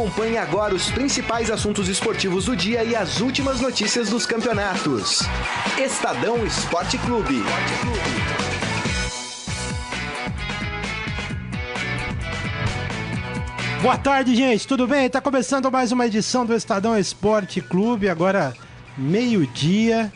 [0.00, 5.20] Acompanhe agora os principais assuntos esportivos do dia e as últimas notícias dos campeonatos.
[5.78, 7.44] Estadão Esporte Clube.
[13.82, 14.66] Boa tarde, gente.
[14.66, 15.10] Tudo bem?
[15.10, 18.08] Tá começando mais uma edição do Estadão Esporte Clube.
[18.08, 18.54] Agora
[18.96, 20.10] meio-dia.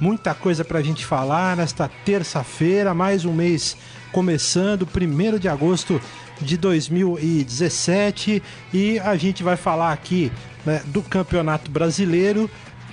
[0.00, 3.76] Muita coisa pra gente falar nesta terça-feira, mais um mês
[4.10, 6.00] começando, 1 de agosto
[6.40, 8.42] de 2017
[8.72, 10.32] e a gente vai falar aqui
[10.64, 12.50] né, do Campeonato Brasileiro,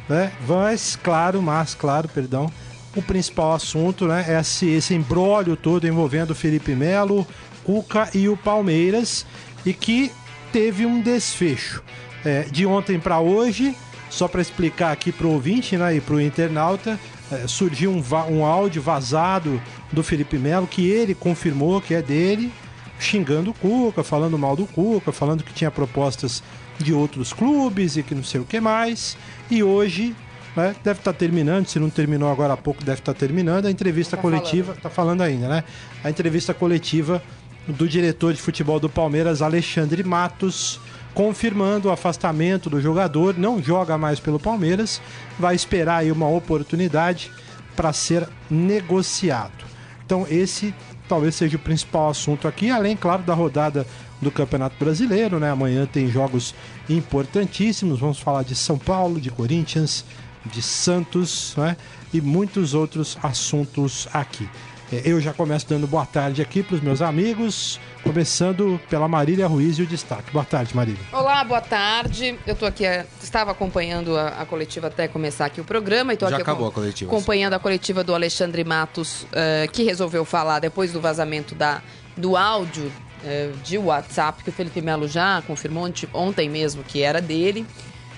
[0.07, 0.31] né?
[0.47, 2.51] Mas, claro, mas, claro, perdão,
[2.95, 7.27] o principal assunto, né, é esse, esse embrólio todo envolvendo Felipe Melo,
[7.63, 9.25] Cuca e o Palmeiras
[9.65, 10.11] e que
[10.51, 11.83] teve um desfecho.
[12.23, 13.75] É, de ontem para hoje,
[14.09, 16.99] só para explicar aqui para o ouvinte né, e para o internauta,
[17.31, 22.51] é, surgiu um, um áudio vazado do Felipe Melo que ele confirmou que é dele
[22.99, 26.41] xingando o Cuca, falando mal do Cuca, falando que tinha propostas
[26.79, 29.17] de outros clubes e que não sei o que mais.
[29.49, 30.15] E hoje
[30.55, 33.65] né, deve estar tá terminando, se não terminou agora há pouco, deve estar tá terminando
[33.65, 34.67] a entrevista tá coletiva.
[34.67, 34.81] Falando.
[34.81, 35.63] Tá falando ainda, né?
[36.03, 37.21] A entrevista coletiva
[37.67, 40.79] do diretor de futebol do Palmeiras, Alexandre Matos,
[41.13, 45.01] confirmando o afastamento do jogador, não joga mais pelo Palmeiras,
[45.39, 47.31] vai esperar aí uma oportunidade
[47.75, 49.65] para ser negociado.
[50.05, 50.73] Então esse
[51.07, 53.85] talvez seja o principal assunto aqui, além, claro, da rodada
[54.21, 55.51] do Campeonato Brasileiro, né?
[55.51, 56.55] Amanhã tem jogos
[56.89, 60.05] importantíssimos, vamos falar de São Paulo, de Corinthians,
[60.45, 61.77] de Santos, né?
[62.13, 64.49] E muitos outros assuntos aqui.
[64.91, 69.47] É, eu já começo dando boa tarde aqui para os meus amigos, começando pela Marília
[69.47, 70.31] Ruiz e o destaque.
[70.31, 70.99] Boa tarde, Marília.
[71.11, 72.37] Olá, boa tarde.
[72.45, 76.13] Eu estou aqui, é, estava acompanhando a, a, coletiva até começar aqui o programa.
[76.13, 77.11] E tô já aqui acabou a coletiva.
[77.11, 77.57] Acompanhando sim.
[77.57, 81.81] a coletiva do Alexandre Matos, uh, que resolveu falar depois do vazamento da,
[82.15, 87.19] do áudio uh, de WhatsApp, que o Felipe Melo já confirmou ontem mesmo que era
[87.19, 87.65] dele.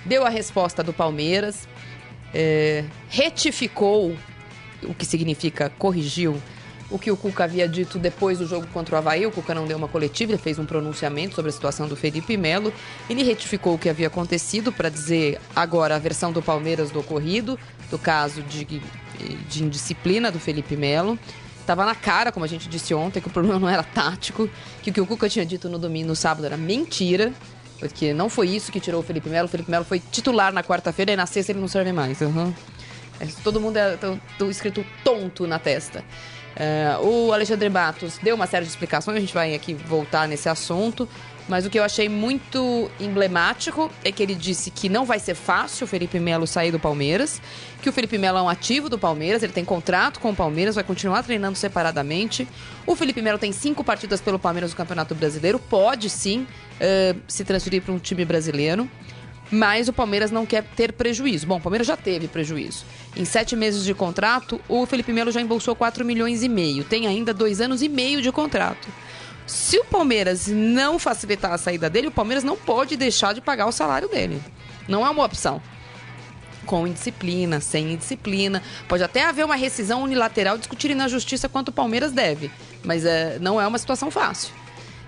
[0.04, 1.66] Deu a resposta do Palmeiras,
[2.34, 4.14] uh, retificou
[4.84, 6.38] o que significa corrigiu
[6.90, 9.26] o que o Cuca havia dito depois do jogo contra o Havaí.
[9.26, 12.38] O Cuca não deu uma coletiva, ele fez um pronunciamento sobre a situação do Felipe
[12.38, 12.74] Melo.
[13.10, 17.60] Ele retificou o que havia acontecido para dizer agora a versão do Palmeiras do ocorrido,
[17.90, 18.82] do caso de,
[19.50, 21.20] de indisciplina do Felipe Melo.
[21.60, 24.50] Estava na cara, como a gente disse ontem, que o problema não era tático,
[24.82, 27.34] que o que o Cuca tinha dito no domingo, no sábado, era mentira.
[27.80, 29.48] Porque não foi isso que tirou o Felipe Melo.
[29.48, 32.22] O Felipe Melo foi titular na quarta-feira e na sexta ele não serve mais.
[32.22, 32.54] Uhum.
[33.44, 33.98] Todo mundo é
[34.38, 36.04] tô escrito tonto na testa.
[36.58, 40.50] Uh, o Alexandre Matos deu uma série de explicações, a gente vai aqui voltar nesse
[40.50, 41.08] assunto.
[41.48, 45.34] Mas o que eu achei muito emblemático é que ele disse que não vai ser
[45.34, 47.42] fácil o Felipe Melo sair do Palmeiras,
[47.82, 50.76] que o Felipe Melo é um ativo do Palmeiras, ele tem contrato com o Palmeiras,
[50.76, 52.46] vai continuar treinando separadamente.
[52.86, 57.46] O Felipe Melo tem cinco partidas pelo Palmeiras no Campeonato Brasileiro, pode sim uh, se
[57.46, 58.90] transferir para um time brasileiro
[59.52, 61.48] mas o Palmeiras não quer ter prejuízo.
[61.48, 62.86] Bom, o Palmeiras já teve prejuízo.
[63.16, 66.84] Em sete meses de contrato, o Felipe Melo já embolsou 4 milhões e meio.
[66.84, 68.88] Tem ainda dois anos e meio de contrato.
[69.46, 73.66] Se o Palmeiras não facilitar a saída dele, o Palmeiras não pode deixar de pagar
[73.66, 74.42] o salário dele.
[74.88, 75.62] Não é uma opção.
[76.66, 78.62] Com indisciplina, sem indisciplina.
[78.90, 82.52] Pode até haver uma rescisão unilateral discutirem na justiça quanto o Palmeiras deve.
[82.84, 84.54] Mas é, não é uma situação fácil.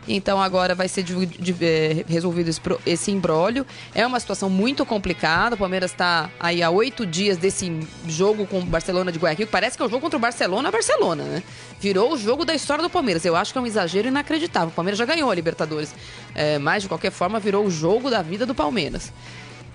[0.07, 3.65] Então agora vai ser de, de, é, resolvido esse, esse imbróglio.
[3.93, 5.55] É uma situação muito complicada.
[5.55, 7.71] O Palmeiras está aí há oito dias desse
[8.07, 9.47] jogo com o Barcelona de Guayaquil.
[9.47, 11.43] Parece que é o jogo contra o Barcelona, Barcelona, né?
[11.79, 13.23] Virou o jogo da história do Palmeiras.
[13.25, 14.69] Eu acho que é um exagero inacreditável.
[14.69, 15.93] O Palmeiras já ganhou a Libertadores.
[16.33, 19.11] É, mas, de qualquer forma, virou o jogo da vida do Palmeiras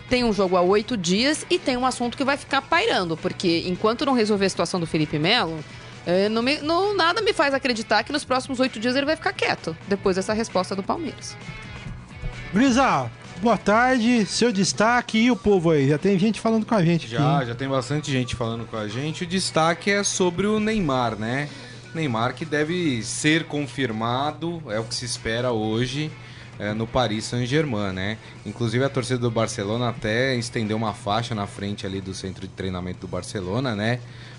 [0.08, 3.64] tem um jogo há oito dias e tem um assunto que vai ficar pairando, porque
[3.66, 5.58] enquanto não resolver a situação do Felipe Melo,
[6.06, 9.16] é, não, me, não, nada me faz acreditar que nos próximos oito dias ele vai
[9.16, 11.36] ficar quieto, depois dessa resposta do Palmeiras.
[12.52, 13.10] Brisa,
[13.42, 15.88] boa tarde, seu destaque e o povo aí.
[15.88, 17.46] Já tem gente falando com a gente Já, aqui.
[17.48, 19.24] já tem bastante gente falando com a gente.
[19.24, 21.48] O destaque é sobre o Neymar, né?
[21.94, 26.10] Neymar que deve ser confirmado, é o que se espera hoje.
[26.56, 28.16] É, no Paris Saint-Germain, né?
[28.46, 32.52] Inclusive a torcida do Barcelona até estendeu uma faixa na frente ali do centro de
[32.54, 33.98] treinamento do Barcelona, né?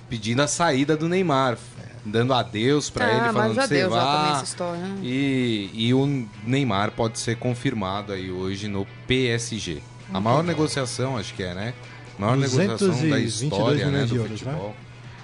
[0.09, 1.57] Pedindo a saída do Neymar,
[2.05, 4.43] dando adeus para ah, ele, falando que você vá.
[4.77, 4.99] Né?
[5.01, 9.81] E, e o Neymar pode ser confirmado aí hoje no PSG.
[10.13, 11.73] A maior negociação, acho que é, né?
[12.17, 14.69] A maior negociação da história né, do euros, futebol.
[14.69, 14.75] Né?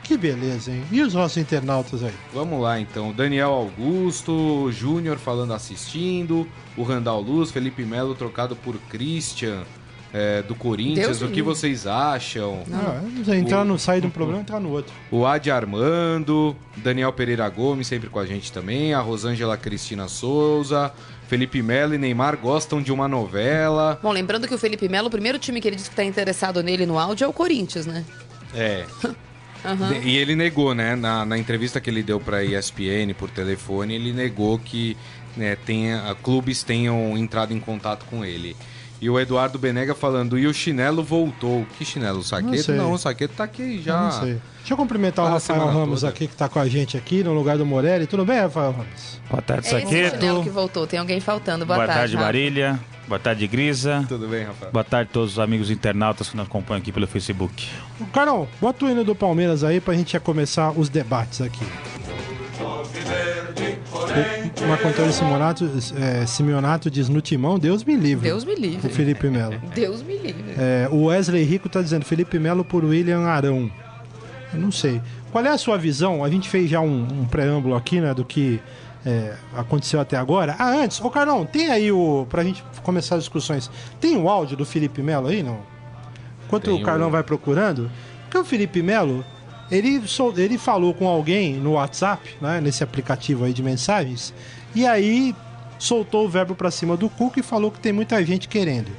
[0.04, 0.84] Que beleza, hein?
[0.92, 2.14] E os nossos internautas aí?
[2.34, 3.14] Vamos lá, então.
[3.14, 9.64] Daniel Augusto, Júnior falando assistindo, o Randall Luz, Felipe Melo trocado por Christian,
[10.14, 12.64] é, do Corinthians, Deus o que vocês acham.
[12.72, 13.02] Ah,
[13.36, 14.94] entrar no sair de um problema, entrar no outro.
[15.10, 20.92] O Adi Armando, Daniel Pereira Gomes sempre com a gente também, a Rosângela Cristina Souza,
[21.28, 24.00] Felipe Melo e Neymar gostam de uma novela.
[24.04, 26.62] Bom, lembrando que o Felipe Melo, o primeiro time que ele disse que tá interessado
[26.62, 28.04] nele no áudio é o Corinthians, né?
[28.54, 28.86] É.
[29.64, 29.94] Aham.
[30.04, 30.96] E ele negou, né?
[30.96, 34.98] Na, na entrevista que ele deu pra ESPN por telefone, ele negou que
[35.38, 38.56] né, tenha, clubes tenham entrado em contato com ele.
[39.02, 41.66] E o Eduardo Benega falando, e o chinelo voltou.
[41.76, 42.14] Que chinelo?
[42.14, 42.64] O Não Saqueto?
[42.64, 42.76] sei.
[42.76, 44.00] Não, o Saqueto tá aqui já.
[44.00, 44.40] Não sei.
[44.60, 46.12] Deixa eu cumprimentar o Ah, Rafael Ramos toda.
[46.14, 48.06] aqui, que tá com a gente aqui, no lugar do Morelli.
[48.06, 49.20] Tudo bem, Rafael Ramos?
[49.28, 50.52] Boa tarde, É esse chinelo que Saqueto.
[50.52, 50.86] voltou.
[50.86, 51.66] Tem alguém faltando.
[51.66, 52.26] Boa, Boa tarde, Rafa.
[52.28, 52.80] Marília.
[53.08, 54.06] Boa tarde, Grisa.
[54.08, 54.72] Tudo bem, Rafael?
[54.72, 57.68] Boa tarde a todos os amigos internautas que nos acompanham aqui pelo Facebook.
[58.14, 61.66] Carol, bota o hino do Palmeiras aí pra gente já começar os debates aqui.
[64.14, 65.70] O Antônio Simonato,
[66.00, 68.28] é, Simeonato diz no timão, Deus me livre.
[68.28, 68.90] Deus me O livre.
[68.92, 69.56] Felipe Melo.
[69.74, 70.44] Deus me livre.
[70.58, 73.72] É, o Wesley Rico tá dizendo Felipe Melo por William Arão.
[74.54, 75.02] Eu não sei.
[75.32, 76.24] Qual é a sua visão?
[76.24, 78.60] A gente fez já um, um preâmbulo aqui, né, do que
[79.06, 80.56] é, aconteceu até agora.
[80.60, 82.28] Ah, antes, ô Carlão, tem aí o.
[82.30, 85.60] Pra gente começar as discussões, tem o áudio do Felipe Melo aí, não?
[86.46, 87.90] Enquanto Tem o Carlão o- vai procurando,
[88.24, 89.24] porque o Felipe Melo,
[89.72, 90.02] ele,
[90.38, 94.34] ele falou com alguém no WhatsApp, né, nesse aplicativo aí de mensagens,
[94.76, 95.34] e aí
[95.80, 98.92] soltou o verbo pra cima do Cuca e falou que tem muita gente querendo.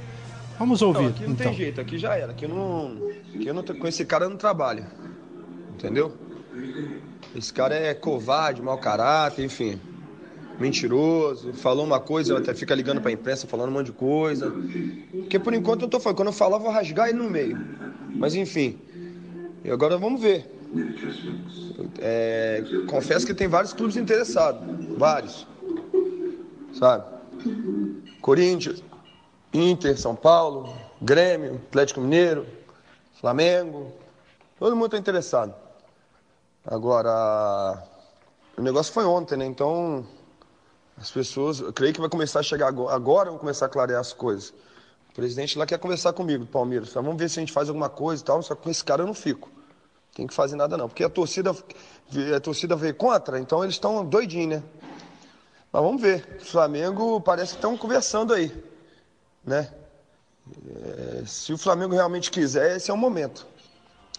[0.58, 1.46] Vamos ouvir, Não, aqui não então.
[1.46, 2.32] tem jeito, aqui já era.
[2.32, 2.96] Aqui não,
[3.34, 4.84] aqui eu não com esse cara eu não trabalho.
[5.74, 6.12] Entendeu?
[7.34, 9.80] Esse cara é covarde, mau caráter, enfim.
[10.60, 14.52] Mentiroso, falou uma coisa, até fica ligando pra imprensa falando um monte de coisa.
[15.10, 16.16] Porque por enquanto eu tô falando.
[16.16, 17.58] Quando eu falar, eu vou rasgar ele no meio.
[18.14, 18.78] Mas enfim.
[19.64, 20.61] E agora vamos ver.
[21.98, 24.62] É, confesso que tem vários clubes interessados.
[24.96, 25.46] Vários.
[26.72, 27.04] Sabe?
[28.20, 28.82] Corinthians,
[29.52, 32.46] Inter, São Paulo, Grêmio, Atlético Mineiro,
[33.20, 33.92] Flamengo.
[34.58, 35.54] Todo mundo está interessado.
[36.64, 37.82] Agora,
[38.56, 39.44] o negócio foi ontem, né?
[39.44, 40.06] Então,
[40.96, 44.00] as pessoas, eu creio que vai começar a chegar agora, agora vão começar a clarear
[44.00, 44.54] as coisas.
[45.10, 46.92] O presidente lá quer conversar comigo, Palmeiras.
[46.94, 49.02] Vamos ver se a gente faz alguma coisa e tal, só que com esse cara
[49.02, 49.50] eu não fico.
[50.14, 51.54] Tem que fazer nada não, porque a torcida,
[52.36, 54.62] a torcida veio contra, então eles estão doidinhos, né?
[55.72, 56.38] Mas vamos ver.
[56.40, 58.52] O Flamengo parece que estão conversando aí,
[59.44, 59.70] né?
[60.68, 63.46] É, se o Flamengo realmente quiser, esse é o momento.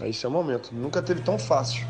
[0.01, 0.74] Esse é o momento.
[0.74, 1.86] Nunca teve tão fácil.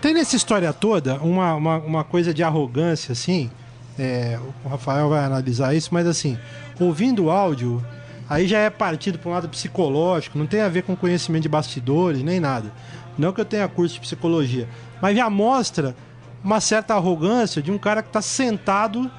[0.00, 3.50] Tem nessa história toda uma, uma, uma coisa de arrogância, assim.
[3.98, 6.38] é, o Rafael vai analisar isso, mas assim,
[6.80, 7.84] ouvindo o áudio,
[8.28, 11.48] aí já é partido para um lado psicológico, não tem a ver com conhecimento de
[11.48, 12.72] bastidores, nem nada.
[13.16, 14.68] Não que eu tenha curso de psicologia,
[15.00, 15.96] mas já mostra
[16.44, 19.10] uma certa arrogância de um cara que está sentado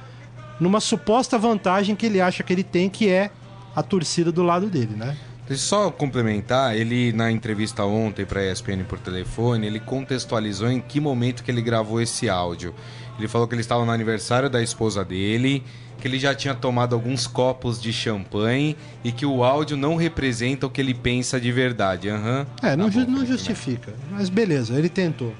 [0.58, 3.30] numa suposta vantagem que ele acha que ele tem, que é
[3.74, 5.16] a torcida do lado dele, né?
[5.46, 10.78] Deixa só complementar, ele na entrevista ontem para a ESPN por telefone, ele contextualizou em
[10.78, 12.74] que momento que ele gravou esse áudio.
[13.18, 15.62] Ele falou que ele estava no aniversário da esposa dele,
[16.00, 20.66] que ele já tinha tomado alguns copos de champanhe e que o áudio não representa
[20.66, 22.08] o que ele pensa de verdade.
[22.08, 22.46] Aham.
[22.62, 23.94] É, não, Tá ju- bom, não Felipe justifica.
[24.10, 25.34] Mas beleza, ele tentou.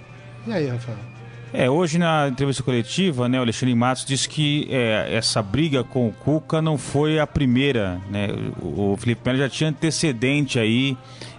[0.46, 0.98] E aí, Rafael?
[1.52, 6.06] É, hoje na entrevista coletiva, né, o Alexandre Matos disse que é, essa briga com
[6.08, 8.28] o Cuca não foi a primeira, né?
[8.60, 10.94] O, o Felipe Melo já tinha antecedente aí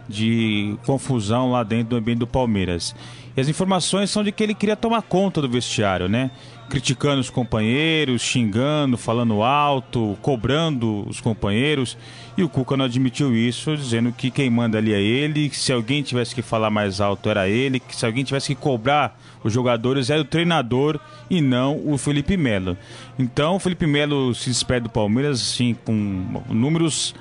[0.07, 2.95] de confusão lá dentro do ambiente do Palmeiras.
[3.39, 6.29] E as informações são de que ele queria tomar conta do vestiário, né?
[6.69, 11.97] Criticando os companheiros, xingando, falando alto, cobrando os companheiros.
[12.35, 15.71] E o Cuca não admitiu isso, dizendo que quem manda ali é ele, que se
[15.71, 19.53] alguém tivesse que falar mais alto era ele, que se alguém tivesse que cobrar os
[19.53, 20.99] jogadores era o treinador
[21.29, 22.77] e não o Felipe Melo.
[23.17, 27.15] Então o Felipe Melo se despede do Palmeiras assim com números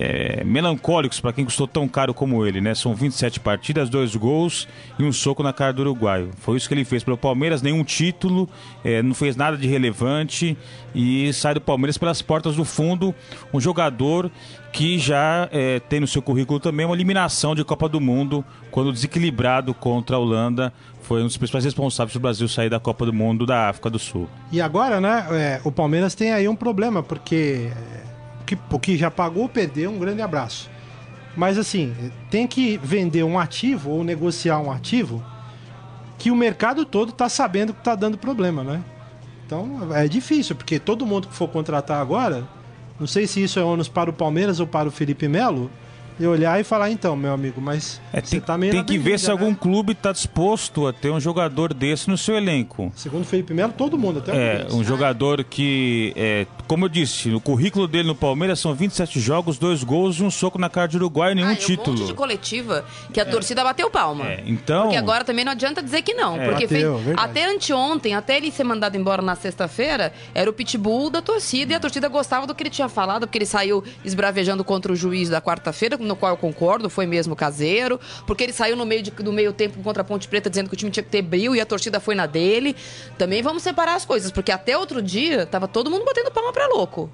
[0.00, 2.72] é, melancólicos para quem custou tão caro como ele, né?
[2.72, 6.30] São 27 partidas, dois gols e um soco na cara do uruguaio.
[6.38, 8.48] Foi isso que ele fez pelo Palmeiras, nenhum título,
[8.84, 10.56] é, não fez nada de relevante
[10.94, 13.12] e sai do Palmeiras pelas portas do fundo.
[13.52, 14.30] Um jogador
[14.72, 18.92] que já é, tem no seu currículo também uma eliminação de Copa do Mundo quando
[18.92, 20.72] desequilibrado contra a Holanda.
[21.02, 23.98] Foi um dos principais responsáveis do Brasil sair da Copa do Mundo da África do
[23.98, 24.28] Sul.
[24.52, 27.70] E agora, né, é, o Palmeiras tem aí um problema, porque
[28.48, 30.70] que, o que já pagou, perdeu, um grande abraço.
[31.36, 31.94] Mas assim,
[32.30, 35.22] tem que vender um ativo ou negociar um ativo
[36.16, 38.82] que o mercado todo está sabendo que está dando problema, né?
[39.46, 42.48] Então é difícil, porque todo mundo que for contratar agora,
[42.98, 45.70] não sei se isso é ônus para o Palmeiras ou para o Felipe Melo,
[46.20, 49.18] e olhar e falar, então, meu amigo, mas É, tem, tá tem que ver avenida,
[49.18, 49.56] se algum né?
[49.60, 52.92] clube está disposto a ter um jogador desse no seu elenco.
[52.96, 56.88] Segundo o Felipe Melo, todo mundo, até o É, um jogador que é, como eu
[56.88, 60.68] disse, o currículo dele no Palmeiras são 27 jogos, dois gols e um soco na
[60.68, 61.96] cara de Uruguai e nenhum ah, título.
[61.96, 64.26] Um monte de coletiva que a torcida bateu palma.
[64.28, 66.36] É, então- Porque agora também não adianta dizer que não.
[66.36, 66.48] É.
[66.50, 71.10] porque Bateu, fez, até anteontem, até ele ser mandado embora na sexta-feira, era o pitbull
[71.10, 74.62] da torcida e a torcida gostava do que ele tinha falado, porque ele saiu esbravejando
[74.62, 78.76] contra o juiz da quarta-feira, no qual eu concordo, foi mesmo caseiro, porque ele saiu
[78.76, 81.02] no meio de- do meio tempo contra a Ponte Preta dizendo que o time tinha
[81.02, 82.76] que ter brilho e a torcida foi na dele.
[83.16, 86.66] Também vamos separar as coisas, porque até outro dia tava todo mundo batendo palma pra
[86.74, 87.10] louco.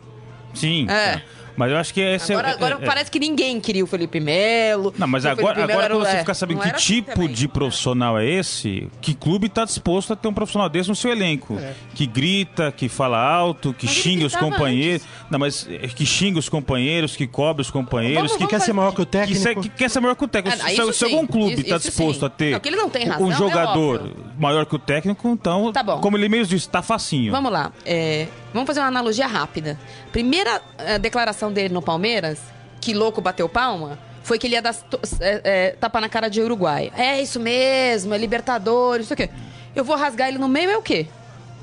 [0.54, 0.86] Sim.
[0.88, 1.20] É.
[1.56, 3.86] Mas eu acho que esse Agora, é, agora é- é- parece que ninguém queria o
[3.86, 4.92] Felipe Melo.
[4.98, 7.28] Não, mas que agora, agora você é, ficar sabendo que assim tipo também.
[7.28, 11.12] de profissional é esse, que clube está disposto a ter um profissional desse no seu
[11.12, 11.56] elenco.
[11.94, 15.06] Que grita, que fala alto, que Mas xinga os companheiros.
[15.30, 18.60] Não, mas é, que xinga os companheiros, que cobra os companheiros, Vamos- que, Que quer
[18.60, 19.40] ser maior que o que, técnico.
[19.40, 20.58] se- que quer ser maior que o técnico.
[20.60, 22.26] Ah, se, se algum clube Isso- está disposto sim.
[22.26, 25.28] a ter Não, que ele não tem razão, um é jogador maior que o técnico,
[25.28, 26.00] então, Tá bom.
[26.00, 27.30] como ele mesmo disse, tá facinho.
[27.30, 27.70] Vamos lá.
[27.86, 29.78] é, vamos fazer uma analogia rápida.
[30.10, 32.40] Primeira eh, declaração dele no Palmeiras,
[32.80, 34.74] que louco bateu palma, foi que ele ia dar
[35.20, 36.90] é, é, tapa na cara de Uruguai.
[36.96, 39.34] É isso mesmo, é Libertadores, não sei o quê.
[39.76, 41.06] Eu vou rasgar ele no meio, é o quê?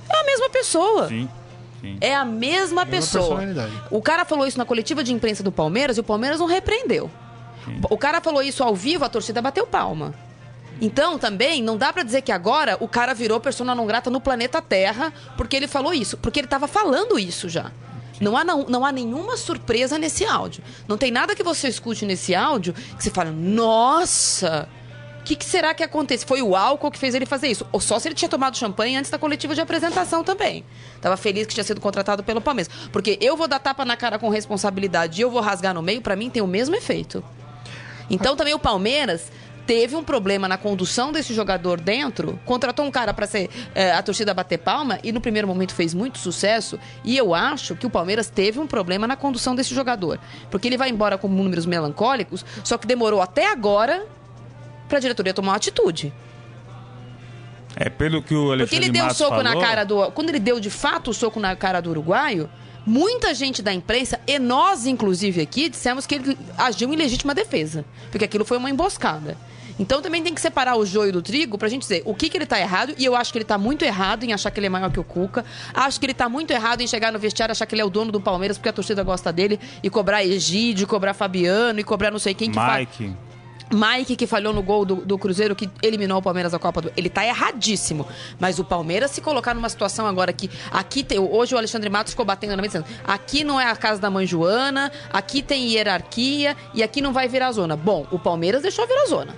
[0.07, 1.07] É a mesma pessoa.
[1.07, 1.29] Sim.
[1.79, 1.97] sim.
[2.01, 3.37] É a mesma pessoa.
[3.37, 3.83] personalidade.
[3.89, 7.09] O cara falou isso na coletiva de imprensa do Palmeiras e o Palmeiras não repreendeu.
[7.89, 10.13] O cara falou isso ao vivo, a torcida bateu palma.
[10.81, 14.19] Então, também, não dá pra dizer que agora o cara virou persona não grata no
[14.19, 16.17] planeta Terra porque ele falou isso.
[16.17, 17.71] Porque ele tava falando isso já.
[18.19, 20.63] Não há, não, não há nenhuma surpresa nesse áudio.
[20.87, 24.67] Não tem nada que você escute nesse áudio que você fala, nossa,
[25.19, 26.27] o que, que será que aconteceu?
[26.27, 27.65] Foi o álcool que fez ele fazer isso?
[27.71, 30.65] Ou só se ele tinha tomado champanhe antes da coletiva de apresentação também.
[30.99, 32.73] Tava feliz que tinha sido contratado pelo Palmeiras.
[32.91, 36.01] Porque eu vou dar tapa na cara com responsabilidade e eu vou rasgar no meio,
[36.01, 37.23] pra mim tem o mesmo efeito.
[38.09, 39.31] Então também o Palmeiras
[39.65, 44.01] teve um problema na condução desse jogador dentro, contratou um cara pra ser eh, a
[44.01, 46.79] torcida bater palma e no primeiro momento fez muito sucesso.
[47.03, 50.77] E eu acho que o Palmeiras teve um problema na condução desse jogador, porque ele
[50.77, 54.05] vai embora com números melancólicos, só que demorou até agora
[54.87, 56.13] pra diretoria tomar uma atitude.
[57.75, 60.11] É pelo que o Porque Alexandre ele deu um soco na falou, cara do.
[60.11, 62.49] Quando ele deu de fato o soco na cara do uruguaio,
[62.85, 67.85] muita gente da imprensa, e nós, inclusive, aqui, dissemos que ele agiu em legítima defesa.
[68.09, 69.37] Porque aquilo foi uma emboscada.
[69.79, 72.37] Então também tem que separar o joio do trigo pra gente dizer o que, que
[72.37, 74.67] ele tá errado, e eu acho que ele tá muito errado em achar que ele
[74.67, 75.43] é maior que o Cuca.
[75.73, 77.89] Acho que ele tá muito errado em chegar no vestiário achar que ele é o
[77.89, 82.11] dono do Palmeiras porque a torcida gosta dele, e cobrar Egídio, cobrar Fabiano, e cobrar
[82.11, 82.87] não sei quem que faz.
[83.73, 84.15] Mike.
[84.15, 86.91] Que falhou no gol do, do Cruzeiro, que eliminou o Palmeiras da Copa do.
[86.95, 88.07] Ele tá erradíssimo.
[88.39, 90.49] Mas o Palmeiras se colocar numa situação agora que.
[90.71, 91.19] Aqui tem.
[91.19, 94.09] Hoje o Alexandre Matos ficou batendo na mesa dizendo: aqui não é a casa da
[94.09, 97.75] mãe Joana, aqui tem hierarquia e aqui não vai virar zona.
[97.75, 99.35] Bom, o Palmeiras deixou virar zona.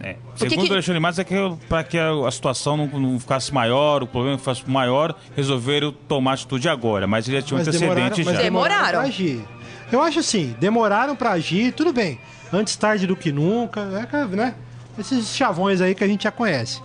[0.00, 0.16] É.
[0.36, 1.34] Segundo que- o Alexandre Matos, é que
[1.68, 6.68] para que a, situação não, não ficasse maior, o problema fosse maior, resolveram tomar atitude
[6.68, 7.06] agora.
[7.06, 8.42] Mas ele já tinha um antecedente mas já.
[8.42, 8.98] Demoraram.
[9.00, 9.44] pra agir.
[9.90, 12.18] Eu acho assim, demoraram pra agir, tudo bem.
[12.52, 14.54] Antes tarde do que nunca, é, né?
[14.98, 16.80] Esses chavões aí que a gente já conhece.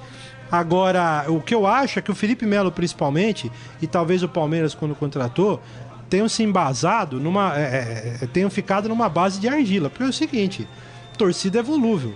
[0.51, 3.49] Agora, o que eu acho é que o Felipe Melo, principalmente,
[3.81, 5.61] e talvez o Palmeiras, quando contratou,
[6.09, 7.57] tenham se embasado numa.
[7.57, 9.89] é, é, tenham ficado numa base de argila.
[9.89, 10.67] Porque é o seguinte:
[11.17, 12.13] torcida é volúvel.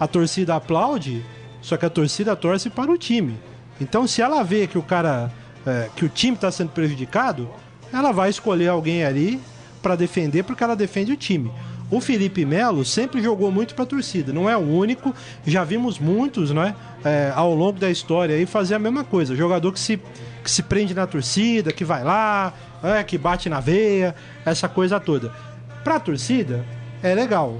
[0.00, 1.24] A torcida aplaude,
[1.62, 3.38] só que a torcida torce para o time.
[3.80, 5.30] Então, se ela vê que o cara.
[5.64, 7.48] é, que o time está sendo prejudicado,
[7.92, 9.40] ela vai escolher alguém ali
[9.80, 11.52] para defender, porque ela defende o time.
[11.90, 15.14] O Felipe Melo sempre jogou muito para a torcida, não é o único.
[15.46, 19.34] Já vimos muitos, né, é, ao longo da história aí fazer a mesma coisa.
[19.34, 19.98] Jogador que se,
[20.44, 22.52] que se prende na torcida, que vai lá,
[22.82, 24.14] é, que bate na veia,
[24.44, 25.32] essa coisa toda.
[25.82, 26.64] Para a torcida
[27.02, 27.58] é legal.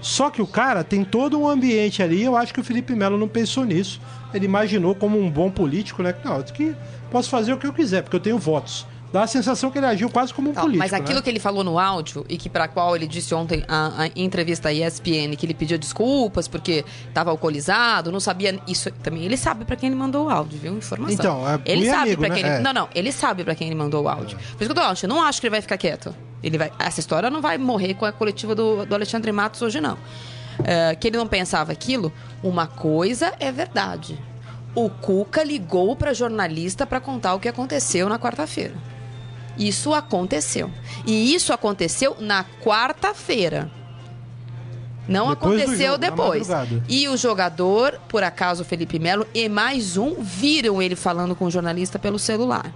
[0.00, 3.18] Só que o cara tem todo um ambiente ali, eu acho que o Felipe Melo
[3.18, 4.00] não pensou nisso.
[4.32, 6.14] Ele imaginou como um bom político, né?
[6.24, 6.74] Não, que
[7.10, 8.86] posso fazer o que eu quiser, porque eu tenho votos.
[9.12, 10.78] Dá a sensação que ele agiu quase como um Não, político.
[10.78, 11.22] mas aquilo né?
[11.22, 14.68] que ele falou no áudio e que para qual ele disse ontem a, a entrevista
[14.68, 19.24] à ESPN que ele pediu desculpas porque estava alcoolizado, não sabia isso também.
[19.24, 20.76] Ele sabe para quem ele mandou o áudio, viu?
[20.76, 21.12] Informação.
[21.12, 22.34] Então, é ele sabe para né?
[22.34, 22.60] quem ele, É.
[22.60, 24.38] Não, não, ele sabe para quem ele mandou o áudio.
[24.38, 26.14] Por isso que eu tô falando, eu não acho que ele vai ficar quieto.
[26.42, 29.80] Ele vai, essa história não vai morrer com a coletiva do, do Alexandre Matos hoje
[29.80, 29.98] não.
[30.64, 32.12] É, que ele não pensava aquilo,
[32.42, 34.18] uma coisa é verdade.
[34.74, 38.74] O Cuca ligou para jornalista para contar o que aconteceu na quarta-feira.
[39.68, 40.70] Isso aconteceu.
[41.06, 43.70] E isso aconteceu na quarta-feira.
[45.08, 46.48] Não Depois aconteceu jogo, depois.
[46.88, 51.44] E o jogador, por acaso, o Felipe Melo, e mais um viram ele falando com
[51.46, 52.72] o jornalista pelo celular.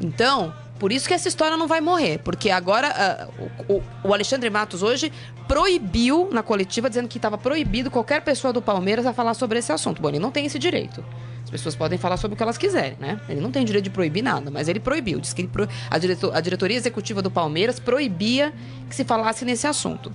[0.00, 2.18] Então, Por isso que essa história não vai morrer.
[2.18, 3.30] Porque agora
[3.68, 5.10] o, o- o Alexandre Matos hoje
[5.48, 9.72] proibiu na coletiva, dizendo que estava proibido qualquer pessoa do Palmeiras a falar sobre esse
[9.72, 10.02] assunto.
[10.02, 11.02] Bom, ele não tem esse direito.
[11.46, 13.20] As pessoas podem falar sobre o que elas quiserem, né?
[13.28, 15.20] Ele não tem direito de proibir nada, mas ele proibiu.
[15.20, 18.52] Diz que pro- a, a diretoria executiva do Palmeiras proibia
[18.90, 20.12] que se falasse nesse assunto.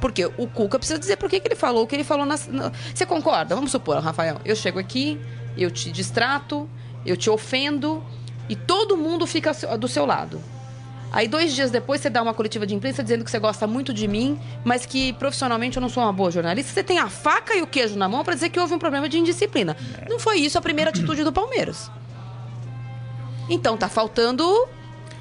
[0.00, 2.24] Porque o Cuca precisa dizer por que, que ele falou o que ele falou.
[2.24, 3.54] Na- Você concorda?
[3.54, 5.20] Vamos supor, Rafael, eu chego aqui,
[5.54, 6.66] eu te distrato,
[7.04, 8.02] eu te ofendo
[8.48, 10.40] e todo mundo fica do seu lado.
[11.12, 13.92] Aí, dois dias depois, você dá uma coletiva de imprensa dizendo que você gosta muito
[13.92, 16.72] de mim, mas que profissionalmente eu não sou uma boa jornalista.
[16.72, 19.08] Você tem a faca e o queijo na mão pra dizer que houve um problema
[19.08, 19.76] de indisciplina.
[20.08, 21.90] Não foi isso a primeira atitude do Palmeiras.
[23.48, 24.44] Então, tá faltando.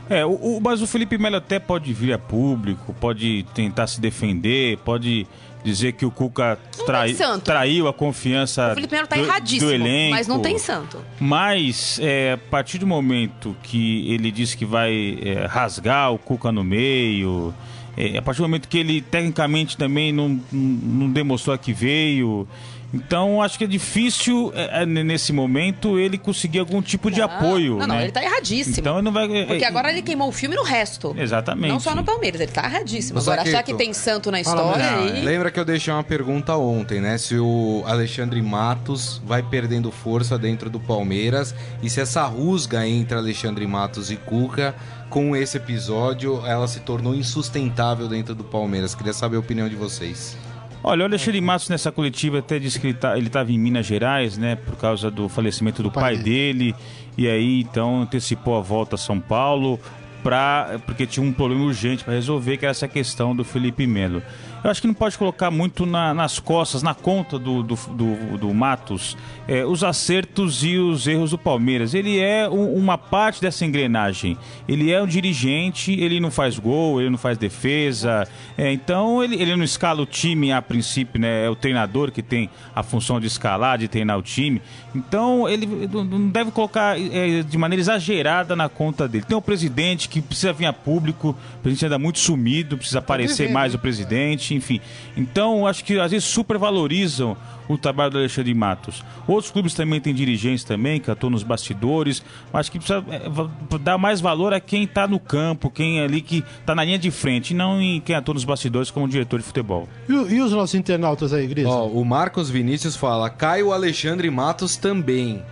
[0.10, 4.00] É, o, o- mas o Felipe Melo até pode vir a público, pode tentar se
[4.00, 5.28] defender, pode
[5.64, 9.74] dizer que o Cuca trai- traiu a confiança O Felipe Melo tá do, erradíssimo, do
[9.76, 10.12] elenco.
[10.12, 11.00] mas não tem santo.
[11.20, 16.52] Mas, é, a partir do momento que ele disse que vai é, rasgar o Cuca
[16.52, 17.54] no meio,
[17.98, 21.74] é, a partir do momento que ele tecnicamente também não, não- não demonstrou a que
[21.74, 22.48] veio.
[22.94, 27.26] Então, acho que é difícil, é, é, nesse momento, ele conseguir algum tipo de Não,
[27.26, 27.78] apoio.
[27.78, 28.04] Não, não, né?
[28.04, 28.78] ele tá erradíssimo.
[28.80, 29.28] Então, ele não vai.
[29.46, 31.16] Porque é, agora ele queimou o filme no resto.
[31.18, 31.72] Exatamente.
[31.72, 33.20] Não só no Palmeiras, ele tá erradíssimo.
[33.20, 35.14] Agora, achar que tem santo na história Manuel.
[35.14, 35.22] aí.
[35.24, 37.18] Lembra que eu deixei uma pergunta ontem, né?
[37.18, 41.54] Se o Alexandre Matos vai perdendo força dentro do Palmeiras
[41.84, 44.76] e se essa rusga entre Alexandre Matos e Cuca,
[45.10, 48.94] com esse episódio, ela se tornou insustentável dentro do Palmeiras.
[48.94, 50.38] Queria saber a opinião de vocês.
[50.84, 54.38] Olha, o Alexandre Matos nessa coletiva até disse que ele tá- estava em Minas Gerais,
[54.38, 56.74] né, por causa do falecimento do pai, pai dele,
[57.18, 59.78] e aí então antecipou a volta a São Paulo
[60.24, 64.22] pra, porque tinha um problema urgente para resolver, que era essa questão do Felipe Melo.
[64.64, 68.38] Eu acho que não pode colocar muito na- nas costas, na conta do, do, do-
[68.38, 69.16] do Matos,
[69.48, 71.94] é, os acertos e os erros do Palmeiras.
[71.94, 74.38] Ele é um- uma parte dessa engrenagem.
[74.68, 78.28] Ele é um dirigente, ele não faz gol, ele não faz defesa.
[78.58, 81.46] é, então ele, ele não escala o time a princípio, né?
[81.46, 84.62] É o treinador que tem a função de escalar, de treinar o time.
[84.94, 89.24] Então ele não- deve colocar é, de maneira exagerada na conta dele.
[89.28, 93.38] Tem o presidente que precisa vir a público, o presidente anda muito sumido, precisa aparecer
[93.44, 94.80] devendo, mais o presidente, enfim.
[95.16, 97.36] Então, acho que às vezes supervalorizam
[97.68, 99.04] o trabalho do Alexandre Matos.
[99.28, 102.24] Outros clubes também têm dirigentes também, que atuam nos bastidores.
[102.52, 106.20] Acho que precisa é, dar mais valor a quem está no campo, quem é ali
[106.22, 109.38] que está na linha de frente, e não em quem atua nos bastidores como diretor
[109.40, 109.88] de futebol.
[110.08, 111.66] E, o- e os nossos internautas aí, Gris?
[111.68, 115.44] Ó, o Marcos Vinícius fala: Caio Alexandre Matos também.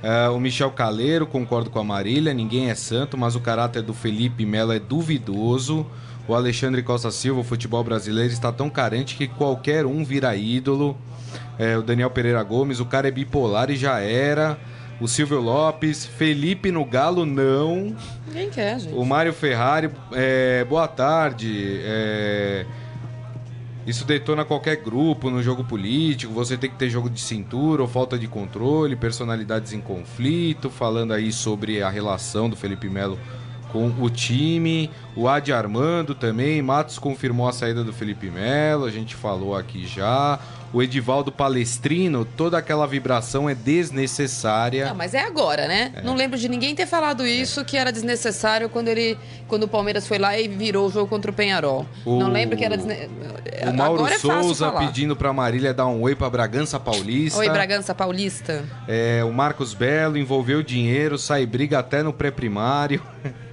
[0.00, 3.92] É, o Michel Caleiro, concordo com a Marília, ninguém é santo, mas o caráter do
[3.92, 5.84] Felipe Melo é duvidoso.
[6.28, 10.94] O Alexandre Costa Silva, o futebol brasileiro, está tão carente que qualquer um vira ídolo.
[11.58, 14.58] É, o Daniel Pereira Gomes, o cara é bipolar e já era.
[15.00, 17.96] O Silvio Lopes, Felipe no Galo, não.
[18.26, 18.94] Ninguém quer, gente.
[18.94, 21.80] O Mário Ferrari, é, boa tarde.
[21.82, 22.66] é,
[23.86, 26.30] isso detona qualquer grupo no jogo político.
[26.34, 30.68] Você tem que ter jogo de cintura ou falta de controle, personalidades em conflito.
[30.68, 33.18] Falando aí sobre a relação do Felipe Melo
[33.72, 34.90] com o time.
[35.16, 36.60] O Adi Armando também.
[36.62, 38.84] Matos confirmou a saída do Felipe Melo.
[38.84, 40.38] A gente falou aqui já.
[40.70, 44.86] O Edivaldo Palestrino, toda aquela vibração é desnecessária.
[44.86, 45.92] Não, mas é agora, né?
[46.04, 49.16] Não lembro de ninguém ter falado isso, que era desnecessário quando ele.
[49.48, 51.86] Quando o Palmeiras foi lá e virou o jogo contra o Penharol.
[52.04, 53.08] O- Não lembro que era desne...
[53.66, 54.86] O Mauro agora é Souza falar.
[54.86, 57.38] pedindo pra Marília dar um oi pra Bragança Paulista.
[57.40, 58.62] Oi, Bragança Paulista.
[58.86, 63.02] É, o Marcos Belo envolveu dinheiro, sai briga até no pré-primário.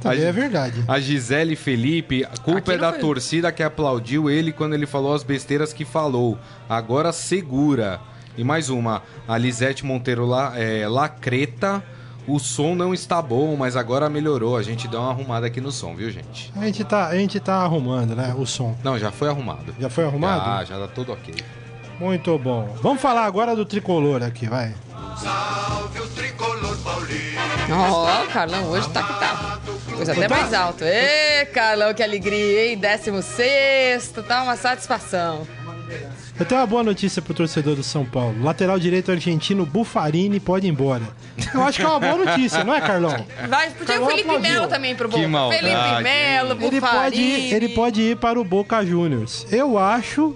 [0.00, 0.82] Também é verdade.
[0.88, 4.86] A Gisele Felipe, a culpa Aqui é da foi- torcida que aplaudiu ele quando ele
[4.86, 6.38] falou as besteiras que falou.
[6.68, 8.00] Agora segura.
[8.38, 11.82] E mais uma, a Lisete Monteiro La, é, Lacreta.
[12.26, 14.56] O som não está bom, mas agora melhorou.
[14.56, 16.52] A gente deu uma arrumada aqui no som, viu, gente?
[16.54, 18.34] A gente tá, a gente tá arrumando, né?
[18.38, 18.76] O som.
[18.84, 19.74] Não, já foi arrumado.
[19.80, 20.44] Já foi arrumado?
[20.44, 21.34] Já, já tá tudo ok.
[21.98, 22.74] Muito bom.
[22.82, 24.74] Vamos falar agora do tricolor aqui, vai.
[27.72, 29.60] Ó, o Carlão hoje tá que tá.
[29.94, 30.84] Coisa até mais alto.
[30.84, 32.78] Ê, Carlão, que alegria, hein?
[32.78, 35.46] 16, tá uma satisfação.
[36.38, 38.42] Eu tenho uma boa notícia pro torcedor do São Paulo.
[38.42, 41.02] Lateral direito argentino Bufarini pode ir embora.
[41.52, 43.26] Eu acho que é uma boa notícia, não é, Carlão?
[43.48, 44.52] Vai, podia o Carlão Felipe aplaudiu.
[44.52, 45.28] Melo também pro Que Boca.
[45.28, 47.52] maldade, Felipe Melo, Ele pode, ir, Bufarini.
[47.52, 49.46] ele pode ir para o Boca Juniors.
[49.50, 50.34] Eu acho,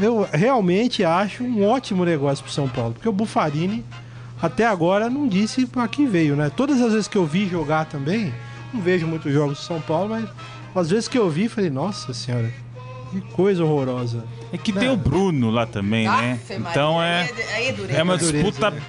[0.00, 3.84] eu realmente acho um ótimo negócio pro São Paulo, porque o Bufarini
[4.40, 6.50] até agora não disse para quem veio, né?
[6.54, 8.32] Todas as vezes que eu vi jogar também,
[8.72, 10.28] não vejo muitos jogos do São Paulo, mas
[10.74, 12.50] as vezes que eu vi, falei, nossa senhora,
[13.10, 14.24] que coisa horrorosa.
[14.52, 16.38] É que tem o Bruno lá também, né?
[16.48, 17.98] Maria, Então é, é- é dureza.
[17.98, 18.80] é uma Dureza, disputa né?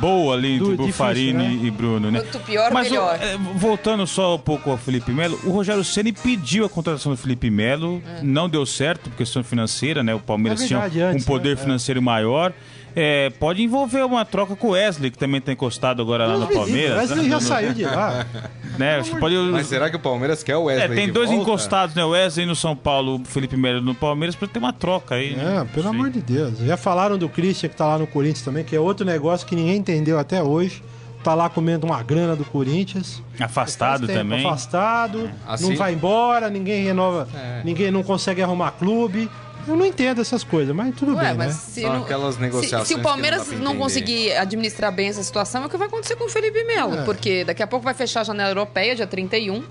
[0.00, 1.58] boa ali entre difícil, Bufarini né?
[1.62, 2.20] e Bruno, né?
[2.20, 3.14] Quanto pior, Mas o- melhor.
[3.22, 7.18] é, voltando só um pouco ao Felipe Melo, o Rogério Ceni pediu a contratação do
[7.18, 10.14] Felipe Melo, não deu certo por questão financeira, né?
[10.14, 11.54] O Palmeiras É verdade, tinha um antes, poder né?
[11.54, 11.56] É.
[11.64, 12.52] financeiro maior.
[12.98, 16.46] É, pode envolver uma troca com o Wesley, que também está encostado agora lá no
[16.48, 16.96] Palmeiras.
[17.10, 17.28] Wesley né?
[17.28, 18.24] já No- saiu de lá.
[18.78, 19.02] né?
[19.20, 21.42] Pode Mas será que o Palmeiras quer o é, Wesley tem de dois volta?
[21.42, 22.02] encostados, né?
[22.04, 25.36] O Wesley no São Paulo, o Felipe Melo no Palmeiras, para ter uma troca aí.
[25.36, 25.58] né?
[25.60, 25.94] É, pelo Sim.
[25.94, 26.58] amor de Deus.
[26.58, 29.54] Já falaram do Christian que tá lá no Corinthians também, que é outro negócio que
[29.54, 30.82] ninguém entendeu até hoje.
[31.22, 33.20] Tá lá comendo uma grana do Corinthians.
[33.40, 34.46] Afastado tempo, também.
[34.46, 37.62] Afastado, Assim- não vai embora, ninguém renova, É.
[37.64, 39.28] ninguém não consegue arrumar clube.
[39.66, 41.52] Eu não entendo essas coisas, mas tudo Ué, bem, mas né?
[41.54, 43.78] se, São não- aquelas se- negociações se, que o não Palmeiras não, entender.
[43.78, 46.98] conseguir administrar bem essa situação, é o que vai acontecer com o Felipe Melo.
[47.00, 47.04] É.
[47.04, 49.64] Porque daqui a pouco vai fechar a janela europeia, dia 31.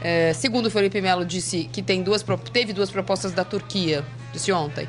[0.00, 4.52] É, segundo o Felipe Melo, disse que tem duas, teve duas propostas da Turquia, disse
[4.52, 4.88] ontem,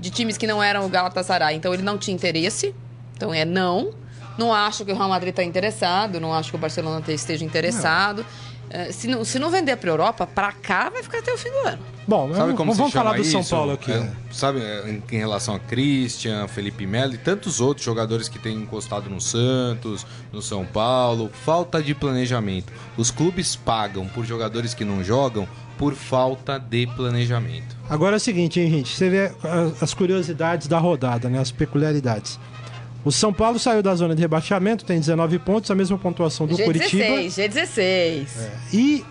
[0.00, 1.54] de times que não eram o Galatasaray.
[1.56, 2.74] Então ele não tinha interesse.
[3.16, 3.92] Então é não.
[4.38, 7.44] Não acho que o Real Madrid está interessado, não acho que o Barcelona te- esteja
[7.44, 8.22] interessado.
[8.22, 8.24] É,
[8.92, 11.68] se, não, se não vender para Europa, para cá vai ficar até o fim do
[11.68, 11.82] ano.
[12.06, 13.50] Bom, Sabe vamos, como vamos se chama falar do São isso?
[13.50, 13.92] Paulo aqui.
[13.92, 18.38] É, sabe, é, em, em relação a Christian, Felipe Melo e tantos outros jogadores que
[18.38, 22.72] têm encostado no Santos, no São Paulo, falta de planejamento.
[22.96, 27.76] Os clubes pagam por jogadores que não jogam por falta de planejamento.
[27.88, 28.96] Agora é o seguinte, hein, gente?
[28.96, 29.32] Você vê
[29.80, 31.38] as curiosidades da rodada, né?
[31.38, 32.38] As peculiaridades.
[33.08, 36.54] O São Paulo saiu da zona de rebaixamento, tem 19 pontos, a mesma pontuação do
[36.58, 37.04] Curitiba.
[37.22, 38.26] G16, G16.
[38.70, 39.02] E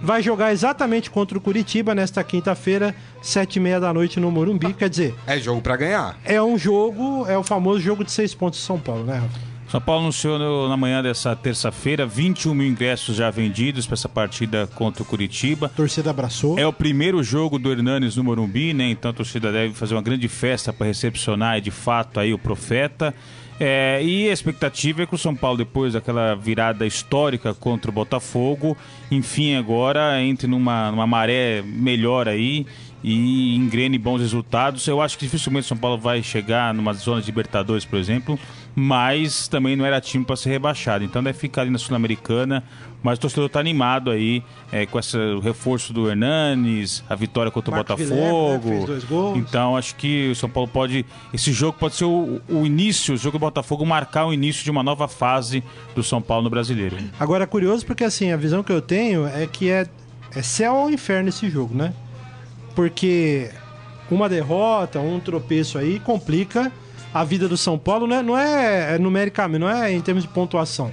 [0.00, 4.72] vai jogar exatamente contra o Curitiba nesta quinta-feira, sete e meia da noite no Morumbi.
[4.72, 6.16] Quer dizer, É jogo pra ganhar.
[6.24, 9.14] é um jogo, é o famoso jogo de seis pontos de São Paulo, né?
[9.18, 9.50] Rafa?
[9.68, 14.68] São Paulo anunciou na manhã dessa terça-feira 21 mil ingressos já vendidos para essa partida
[14.76, 15.66] contra o Curitiba.
[15.66, 16.56] A torcida abraçou.
[16.56, 18.90] É o primeiro jogo do Hernanes no Morumbi, né?
[18.90, 23.12] Então a torcida deve fazer uma grande festa para recepcionar de fato aí o profeta.
[23.62, 27.94] É, e a expectativa é que o São Paulo, depois daquela virada histórica contra o
[27.94, 28.74] Botafogo,
[29.10, 32.66] enfim, agora entre numa, numa maré melhor aí
[33.02, 34.86] e engrene bons resultados.
[34.86, 38.38] Eu acho que dificilmente o São Paulo vai chegar numa zona de Libertadores, por exemplo,
[38.74, 41.04] mas também não era time para ser rebaixado.
[41.04, 42.62] Então deve ficar ali na Sul-Americana.
[43.02, 47.70] Mas o torcedor está animado aí é, com esse reforço do Hernanes, a vitória contra
[47.70, 49.34] Marcos o Guilherme, Botafogo.
[49.34, 49.38] né.
[49.38, 51.06] Então acho que o São Paulo pode.
[51.32, 54.70] Esse jogo pode ser o, o início, o jogo do Botafogo marcar o início de
[54.70, 56.96] uma nova fase do São Paulo no brasileiro.
[57.18, 59.86] Agora é curioso porque assim, a visão que eu tenho é que é,
[60.36, 61.94] é céu ou inferno esse jogo, né?
[62.74, 63.50] Porque
[64.10, 66.72] uma derrota, um tropeço aí complica
[67.12, 68.22] a vida do São Paulo, né?
[68.22, 70.92] não é, é numericamente, não é em termos de pontuação.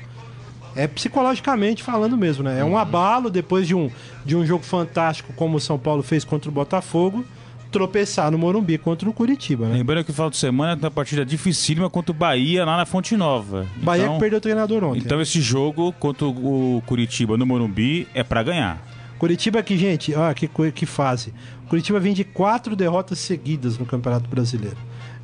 [0.75, 2.59] É psicologicamente falando mesmo, né?
[2.59, 3.89] É um abalo depois de um,
[4.23, 7.25] de um jogo fantástico como o São Paulo fez contra o Botafogo,
[7.71, 9.77] tropeçar no Morumbi contra o Curitiba, né?
[9.77, 12.85] Lembrando que o final de semana tem uma partida dificílima contra o Bahia lá na
[12.85, 13.65] Fonte Nova.
[13.77, 14.99] Bahia então, que perdeu o treinador ontem.
[14.99, 18.79] Então esse jogo contra o Curitiba no Morumbi é para ganhar.
[19.17, 21.33] Curitiba aqui, gente, ó, que, que fase.
[21.69, 24.77] Curitiba vem de quatro derrotas seguidas no Campeonato Brasileiro.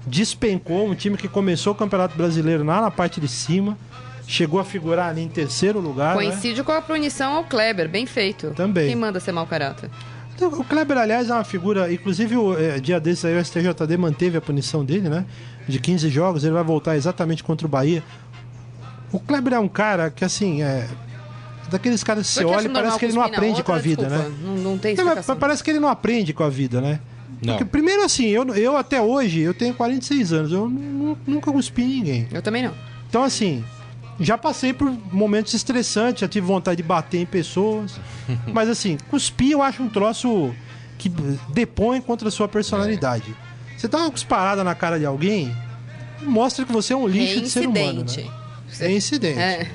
[0.05, 3.77] Despencou um time que começou o Campeonato Brasileiro lá na parte de cima,
[4.27, 6.15] chegou a figurar ali em terceiro lugar.
[6.15, 6.23] né?
[6.23, 8.51] Coincide com a punição ao Kleber, bem feito.
[8.51, 8.87] Também.
[8.87, 9.89] Quem manda ser mau caráter?
[10.35, 11.91] Então, O Kleber, aliás, é uma figura.
[11.93, 15.25] Inclusive, o é, dia desses aí o STJD manteve a punição dele, né?
[15.67, 18.03] De 15 jogos, ele vai voltar exatamente contra o Bahia.
[19.11, 20.87] O Kleber é um cara que, assim, é.
[21.69, 23.77] Daqueles caras que você Porque olha e parece que ele não aprende outra, com a
[23.77, 24.35] vida, desculpa, né?
[24.43, 26.99] Não, não tem Não, parece que ele não aprende com a vida, né?
[27.41, 27.53] Não.
[27.55, 31.81] Porque, primeiro assim, eu, eu até hoje, eu tenho 46 anos, eu nu- nunca cuspi
[31.81, 32.27] em ninguém.
[32.31, 32.73] Eu também não.
[33.09, 33.63] Então, assim,
[34.19, 37.99] já passei por momentos estressantes, já tive vontade de bater em pessoas.
[38.53, 40.53] mas, assim, cuspir eu acho um troço
[40.97, 41.09] que
[41.49, 43.35] depõe contra a sua personalidade.
[43.77, 45.53] Você dá uma cusparada na cara de alguém,
[46.21, 48.05] mostra que você é um lixo de ser humano.
[48.05, 48.29] Né?
[48.79, 49.39] É incidente.
[49.39, 49.69] É.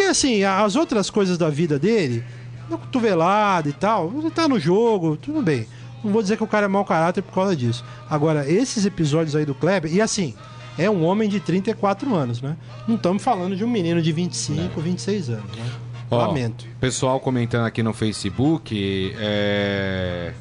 [0.00, 2.24] Porque assim, as outras coisas da vida dele,
[2.70, 5.66] na cotovelada e tal, ele tá no jogo, tudo bem.
[6.02, 7.84] Não vou dizer que o cara é mau caráter por causa disso.
[8.08, 10.34] Agora, esses episódios aí do Kleber, e assim,
[10.78, 12.56] é um homem de 34 anos, né?
[12.88, 15.70] Não estamos falando de um menino de 25, 26 anos, né?
[16.10, 16.64] Ó, Lamento.
[16.80, 20.32] Pessoal comentando aqui no Facebook, é,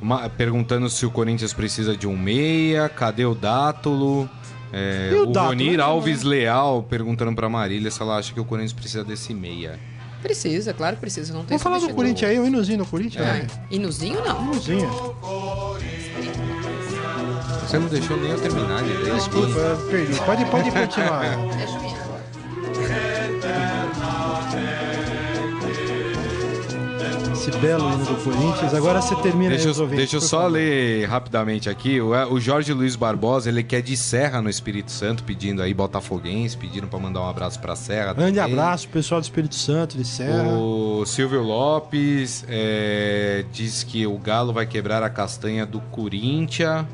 [0.00, 4.26] uma- perguntando se o Corinthians precisa de um meia, cadê o Dátulo?
[4.72, 5.26] É, E o o
[5.76, 5.82] né?
[5.82, 9.78] Alves Leal perguntando pra Marília se ela acha que o Corinthians precisa desse meia.
[10.22, 11.34] Precisa, claro que precisa.
[11.34, 11.94] Não tem Vamos falar do.
[11.94, 13.26] Corinthians aí, o hinozinho do Corinthians?
[13.26, 13.32] É.
[13.32, 13.46] né?
[13.70, 14.44] Inuzinho, não.
[14.44, 14.88] Hinozinho.
[17.60, 19.14] Você não deixou nem eu terminar direito.
[19.14, 20.20] Desculpa, eu perdi.
[20.20, 21.36] Pode, pode continuar.
[21.56, 21.82] Deixa eu
[27.48, 28.72] esse belo hino do Corinthians.
[28.72, 30.52] Agora você termina Deixa, aí eu- ouvintes, deixa eu só favor.
[30.52, 32.00] ler rapidamente aqui.
[32.00, 36.56] O, o Jorge Luiz Barbosa, ele quer de Serra no Espírito Santo, pedindo aí Botafoguense,
[36.56, 38.12] pedindo pra mandar um abraço pra Serra.
[38.12, 38.52] Grande também.
[38.52, 40.48] abraço, pessoal do Espírito Santo, de Serra.
[40.52, 46.86] O Silvio Lopes é, diz que o Galo vai quebrar a castanha do Corinthians.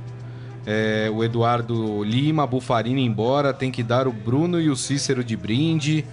[0.67, 5.37] É, o Eduardo Lima, Bufarini embora, tem que dar o Bruno e o Cícero de
[5.37, 6.05] brinde.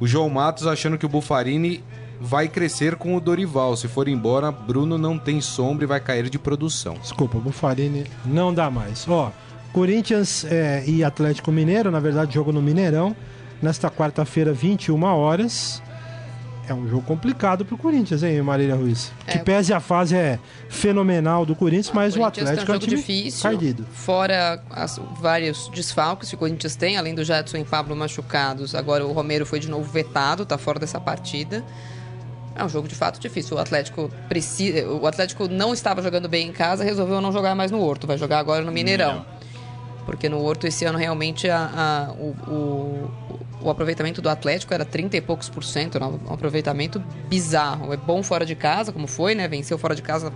[0.00, 1.82] O João Matos achando que o Bufarini
[2.22, 3.76] vai crescer com o Dorival.
[3.76, 6.94] Se for embora, Bruno não tem sombra e vai cair de produção.
[6.94, 9.06] Desculpa, Bufarini não dá mais.
[9.08, 9.30] Ó,
[9.72, 13.16] Corinthians é, e Atlético Mineiro, na verdade, jogo no Mineirão,
[13.60, 15.82] nesta quarta-feira, 21 horas.
[16.68, 19.10] É um jogo complicado pro Corinthians, hein, Marília Ruiz?
[19.26, 19.32] É.
[19.32, 22.78] Que pese a fase é fenomenal do Corinthians, mas o Corinthians Atlético tem é um
[22.78, 23.42] um jogo time difícil.
[23.42, 23.86] cardido.
[23.92, 28.76] Fora as- vários desfalques que o Corinthians tem, além do Jadson e Pablo machucados.
[28.76, 31.64] Agora o Romero foi de novo vetado, tá fora dessa partida.
[32.54, 33.56] É um jogo de fato difícil.
[33.56, 37.70] O Atlético precisa, o Atlético não estava jogando bem em casa, resolveu não jogar mais
[37.70, 39.24] no Horto, vai jogar agora no Mineirão.
[40.04, 43.10] Porque no Horto esse ano realmente a- a- o, o-
[43.62, 47.92] o aproveitamento do Atlético era 30 e poucos por cento, era um aproveitamento bizarro.
[47.92, 49.46] É bom fora de casa, como foi, né?
[49.46, 50.32] Venceu fora de casa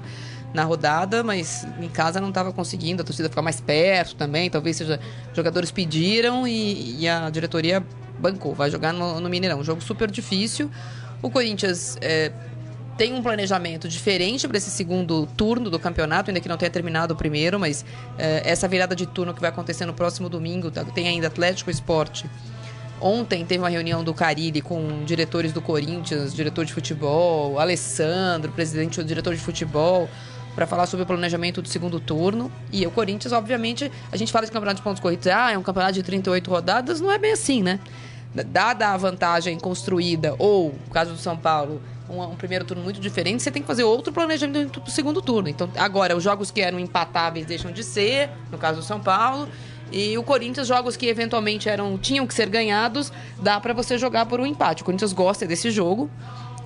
[0.54, 4.76] na rodada, mas em casa não estava conseguindo, a torcida ficar mais perto também, talvez
[4.76, 5.00] seja
[5.34, 7.84] jogadores pediram e, e a diretoria
[8.18, 9.58] bancou, vai jogar no, no Mineirão.
[9.58, 10.70] Um jogo super difícil.
[11.26, 12.30] O Corinthians é,
[12.96, 17.14] tem um planejamento diferente para esse segundo turno do campeonato, ainda que não tenha terminado
[17.14, 17.84] o primeiro, mas
[18.16, 20.84] eh, essa virada de turno que vai acontecer no próximo domingo, tá?
[20.84, 22.30] tem ainda Atlético Esporte.
[23.00, 29.00] Ontem teve uma reunião do Carilli com diretores do Corinthians, diretor de futebol, Alessandro, presidente
[29.00, 30.08] do diretor de futebol,
[30.54, 32.52] para falar sobre o planejamento do segundo turno.
[32.72, 35.62] E o Corinthians, obviamente, a gente fala de campeonato de pontos corridos, ah, é um
[35.64, 37.80] campeonato de 38 rodadas, não é bem assim, né?
[38.44, 43.00] Dada a vantagem construída, ou, no caso do São Paulo, um, um primeiro turno muito
[43.00, 45.48] diferente, você tem que fazer outro planejamento para o segundo turno.
[45.48, 49.48] Então, agora, os jogos que eram empatáveis deixam de ser, no caso do São Paulo.
[49.92, 54.26] E o Corinthians, jogos que eventualmente eram tinham que ser ganhados, dá para você jogar
[54.26, 54.82] por um empate.
[54.82, 56.10] O Corinthians gosta desse jogo.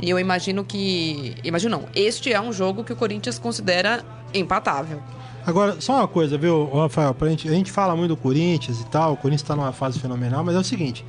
[0.01, 1.35] E eu imagino que.
[1.45, 1.89] Imagino não.
[1.95, 4.03] Este é um jogo que o Corinthians considera
[4.33, 5.03] empatável.
[5.47, 7.15] Agora, só uma coisa, viu, Rafael?
[7.15, 9.99] Pra gente, a gente fala muito do Corinthians e tal, o Corinthians tá numa fase
[9.99, 11.05] fenomenal, mas é o seguinte: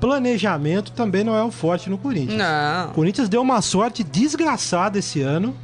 [0.00, 2.34] planejamento também não é o forte no Corinthians.
[2.34, 2.92] O Não.
[2.92, 5.54] Corinthians deu uma sorte desgraçada esse ano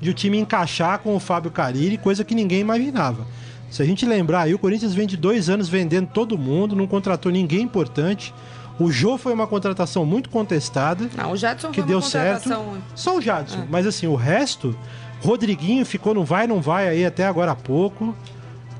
[0.00, 3.26] de o time encaixar com o Fábio Carilli, coisa que ninguém imaginava.
[3.70, 6.86] Se a gente lembrar aí, o Corinthians vem de dois anos vendendo todo mundo, não
[6.86, 8.34] contratou ninguém importante.
[8.78, 12.50] O Jô foi uma contratação muito contestada, Não, o Jadson que foi deu uma certo.
[12.94, 13.66] Só o Jadson.
[13.70, 14.76] Mas assim, o resto,
[15.22, 18.14] Rodriguinho ficou no vai, não vai aí até agora há pouco.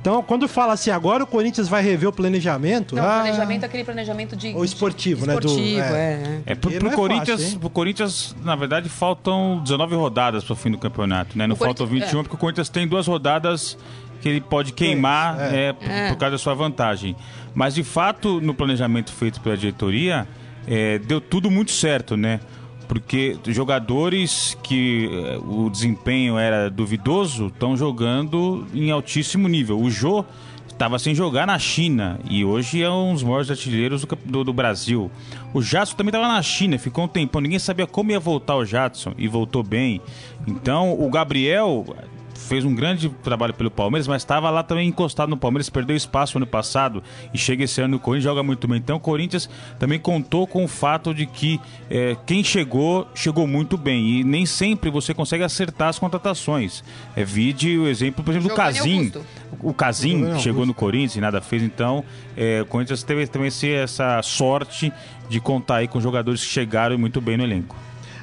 [0.05, 2.95] Então, quando fala assim, agora o Corinthians vai rever o planejamento.
[2.95, 4.49] Não, ah, o planejamento é aquele planejamento de.
[4.55, 5.83] O esportivo, né, do- Esportivo, é.
[5.89, 6.43] é.
[6.45, 10.55] É, pro, Porque pro é Corinthians, fácil, pro Corinthians, na verdade, faltam 19 rodadas pro
[10.55, 11.47] fim do campeonato, né?
[11.47, 13.79] Não O faltam Corinthians- 21, porque o Corinthians tem duas rodadas
[14.21, 15.69] que ele pode queimar é.
[15.69, 16.09] é, por, É.
[16.11, 17.17] por causa da sua vantagem.
[17.55, 20.29] Mas, de fato, no planejamento feito pela diretoria,
[20.67, 22.41] é, deu tudo muito certo, né?
[22.89, 29.81] Porque jogadores que é, o desempenho era duvidoso estão jogando em altíssimo nível.
[29.81, 30.25] O Jô
[30.69, 34.53] estava sem jogar na China e hoje é um dos maiores artilheiros do, do- do
[34.53, 35.11] Brasil.
[35.53, 38.65] O Jadson também estava na China, ficou um tempão, ninguém sabia como ia voltar o
[38.65, 40.01] Jadson e voltou bem.
[40.47, 41.87] Então o Gabriel
[42.35, 46.37] fez um grande trabalho pelo Palmeiras, mas estava lá também encostado no Palmeiras, perdeu espaço
[46.39, 48.79] ano passado e chega esse ano no Corinthians, joga muito bem.
[48.79, 53.77] Então o Corinthians também contou com o fato de que eh, quem chegou, chegou muito
[53.77, 54.21] bem.
[54.21, 56.83] E nem sempre você consegue acertar as contratações.
[57.17, 58.99] É vide o exemplo, por exemplo, do Casim.
[58.99, 59.27] Augusto.
[59.61, 62.05] O Casim chegou no Corinthians e nada fez, então
[62.37, 64.93] eh, o Corinthians teve também essa sorte
[65.29, 67.77] de contar aí com jogadores que chegaram muito bem no elenco.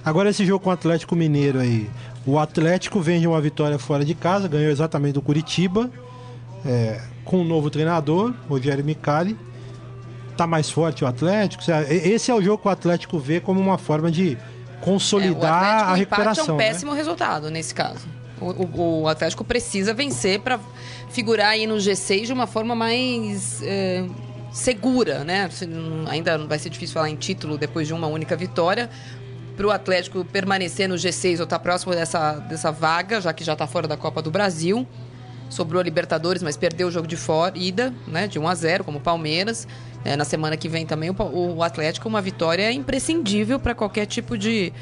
[0.03, 1.87] Agora esse jogo com o Atlético Mineiro aí.
[2.25, 5.89] O Atlético vem de uma vitória fora de casa, ganhou exatamente do Curitiba,
[6.65, 9.37] é, com um novo treinador, Rogério Micali.
[10.37, 11.63] Tá mais forte o Atlético.
[11.89, 15.53] Esse é o jogo que o Atlético vê como uma forma de É, o consolidar
[15.63, 16.55] Atlético, a o empate é recuperação.
[16.55, 16.63] um né?
[16.65, 18.07] péssimo resultado nesse caso.
[18.39, 20.59] O, o- o Atlético precisa vencer para
[21.09, 24.05] figurar aí no G6 de uma forma mais é,
[24.51, 25.47] segura, né?
[26.09, 28.89] Ainda vai ser difícil falar em título depois de uma única vitória.
[29.61, 33.53] Para o Atlético permanecer no G6 ou estar próximo dessa, dessa vaga, já que já
[33.53, 34.87] está fora da Copa do Brasil.
[35.51, 38.25] Sobrou a Libertadores, mas perdeu o jogo de fora, ida, né?
[38.25, 39.67] De 1 a 0 como o Palmeiras.
[40.03, 44.07] É, na semana que vem também o, o Atlético, uma vitória é imprescindível para qualquer
[44.07, 44.73] tipo de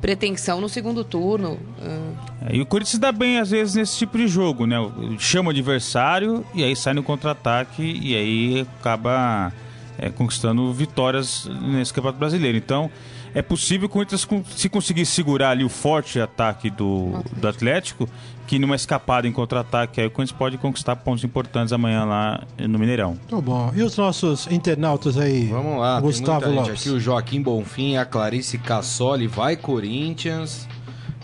[0.00, 1.60] pretensão no segundo turno.
[1.82, 4.78] Ah, É, e o Corinthians dá bem, às vezes, nesse tipo de jogo, né?
[5.18, 9.52] Chama o adversário e aí sai no contra-ataque e aí acaba
[9.98, 12.56] é, conquistando vitórias nesse Campeonato Brasileiro.
[12.56, 12.90] Então,
[13.34, 18.08] é possível que o Corinthians, se conseguir segurar ali o forte ataque do, do Atlético,
[18.46, 22.78] que numa escapada em contra-ataque, aí o Corinthians pode conquistar pontos importantes amanhã lá no
[22.78, 23.16] Mineirão.
[23.28, 23.72] Tá bom.
[23.74, 25.46] E os nossos internautas aí?
[25.46, 26.82] Vamos lá, Gustavo tem muita gente Lopes.
[26.82, 26.90] aqui.
[26.90, 30.68] O Joaquim Bonfim, a Clarice Cassoli, vai Corinthians.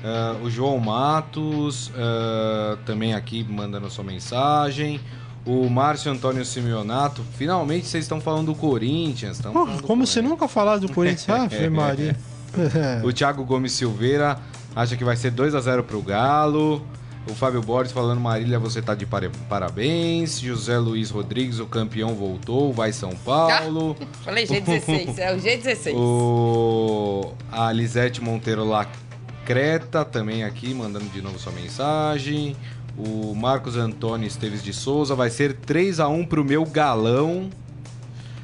[0.02, 5.00] Ah, o João Matos, ah, também aqui mandando sua mensagem.
[5.48, 9.36] O Márcio Antônio Simeonato, finalmente vocês estão falando do Corinthians.
[9.38, 10.30] estão Pô, falando do como você Corinthians.
[10.30, 11.26] nunca falasse do Corinthians?
[11.26, 12.14] Ah, Maria.
[13.04, 14.38] O Thiago Gomes Silveira
[14.74, 16.82] acha que vai ser 2 a 0 pro Galo.
[17.26, 20.38] O Fábio Borges falando, Marília, você tá de parabéns.
[20.40, 23.96] José Luiz Rodrigues, o campeão voltou, vai São Paulo.
[24.24, 25.94] Falei G16, é o G16.
[25.94, 32.56] O a Lisete Monteiro Lacreta também aqui mandando de novo sua mensagem.
[32.98, 37.48] O Marcos Antônio Esteves de Souza vai ser 3 a 1 pro meu galão.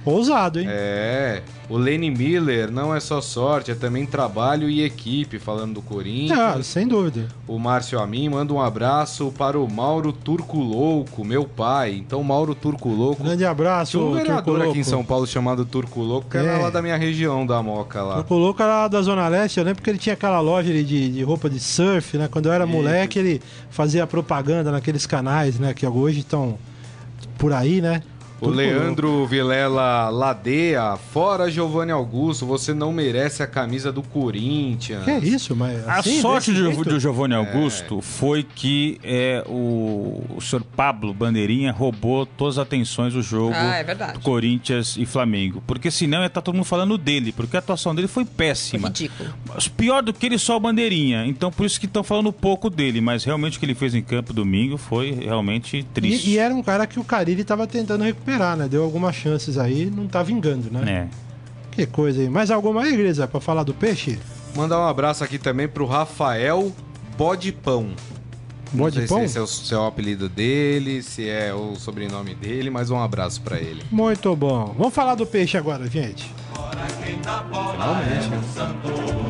[0.05, 0.67] Ousado, hein?
[0.69, 1.41] É,
[1.71, 5.89] o Lenny Miller não é só sorte, é também trabalho e equipe, falando do Ah,
[5.89, 6.67] Corinthians.
[6.67, 7.27] sem dúvida.
[7.49, 11.95] O Márcio Amin manda um abraço para o Mauro Turco Louco, meu pai.
[11.95, 13.25] Então, Mauro Turco Louco.
[13.25, 14.85] Grande abraço, Tinha um vereador aqui em.
[14.85, 16.45] São Paulo chamado Turco Louco, que É.
[16.45, 18.17] era lá da minha região, da Moca lá.
[18.17, 20.85] Turco Louco era lá da Zona Leste, eu lembro que ele tinha aquela loja ali
[20.85, 22.29] de, de roupa de surf, né?
[22.31, 22.73] Quando eu era Isso.
[22.75, 23.41] moleque, ele
[23.71, 25.73] fazia propaganda naqueles canais, né?
[25.73, 26.59] Que hoje estão
[27.39, 28.03] por aí, né?
[28.41, 35.05] O Leandro Vilela Ladeia, fora Giovanni Augusto, você não merece a camisa do Corinthians.
[35.05, 35.87] Que é isso, mas.
[35.89, 36.91] A assim, sorte desse do, jeito?
[36.91, 43.15] do Giovanni Augusto foi que é, o, o senhor Pablo Bandeirinha roubou todas as atenções
[43.15, 44.19] do jogo Ah, é verdade.
[44.21, 45.63] Corinthians e Flamengo.
[45.67, 48.89] Porque senão ia estar todo mundo falando dele, porque a atuação dele foi Foi péssima.
[48.89, 49.31] ridículo.
[49.47, 51.27] Mas Pior do que ele só o Bandeirinha.
[51.27, 53.01] Então por isso que estão falando pouco dele.
[53.01, 56.31] Mas realmente o que ele fez em campo domingo foi realmente triste.
[56.31, 58.69] E, e era um cara que o Carille tava tentando recuperar, né?
[58.69, 61.09] Deu algumas chances aí, não tá vingando, né?
[61.11, 61.25] É.
[61.71, 62.29] Que coisa aí.
[62.29, 64.19] Mais alguma aí, Grisa, pra falar do peixe?
[64.55, 66.73] Mandar um abraço aqui também pro Rafael
[67.19, 67.91] Bodipão.
[68.73, 69.19] Bom Não sei pão?
[69.19, 72.91] se esse é o, se é o apelido dele, se é o sobrenome dele, mas
[72.91, 73.83] um abraço pra ele.
[73.91, 74.75] Muito bom.
[74.77, 76.29] Vamos falar do peixe agora, gente.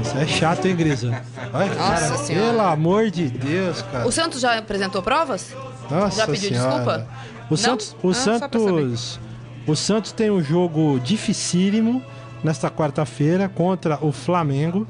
[0.02, 1.22] Isso é chato, hein, Grisa?
[1.52, 2.46] Ai, cara, Senhora.
[2.50, 4.06] Pelo amor de Deus, cara.
[4.06, 5.54] O Santos já apresentou provas?
[5.90, 6.70] Nossa já pediu Senhora.
[6.70, 7.08] desculpa?
[7.48, 7.56] O Não?
[7.56, 9.20] Santos, o Ah, Santos,
[9.66, 12.02] o Santos tem um jogo dificílimo
[12.42, 14.86] nesta quarta-feira contra o Flamengo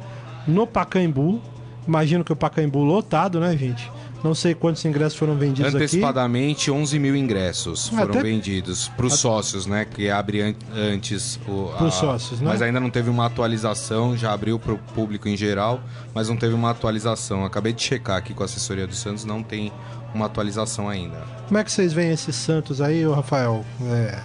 [0.47, 1.41] no Pacaembu.
[1.87, 3.91] Imagino que o Pacaembu lotado, né, gente?
[4.23, 5.85] Não sei quantos ingressos foram vendidos aqui.
[5.85, 9.85] Antecipadamente, 11 mil ingressos foram Até- vendidos para os sócios, né?
[9.85, 11.69] Que abre an- antes o.
[11.75, 12.49] a- Pros sócios, né?
[12.49, 15.79] Mas ainda não teve uma atualização, já abriu para o público em geral,
[16.15, 17.45] mas não teve uma atualização.
[17.45, 19.71] Acabei de checar aqui com a assessoria do Santos, não tem
[20.15, 21.19] uma atualização ainda.
[21.47, 23.65] Como é que vocês veem esses Santos aí, Rafael?
[23.83, 24.19] É,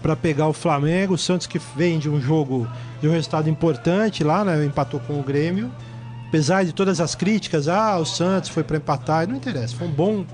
[0.00, 2.68] para pegar o Flamengo, o Santos que vem de um jogo,
[3.00, 4.64] de um resultado importante lá, né?
[4.64, 5.70] Empatou com o Grêmio.
[6.28, 9.76] Apesar de todas as críticas, ah, o Santos foi para empatar, não interessa.
[9.76, 10.24] Foi um bom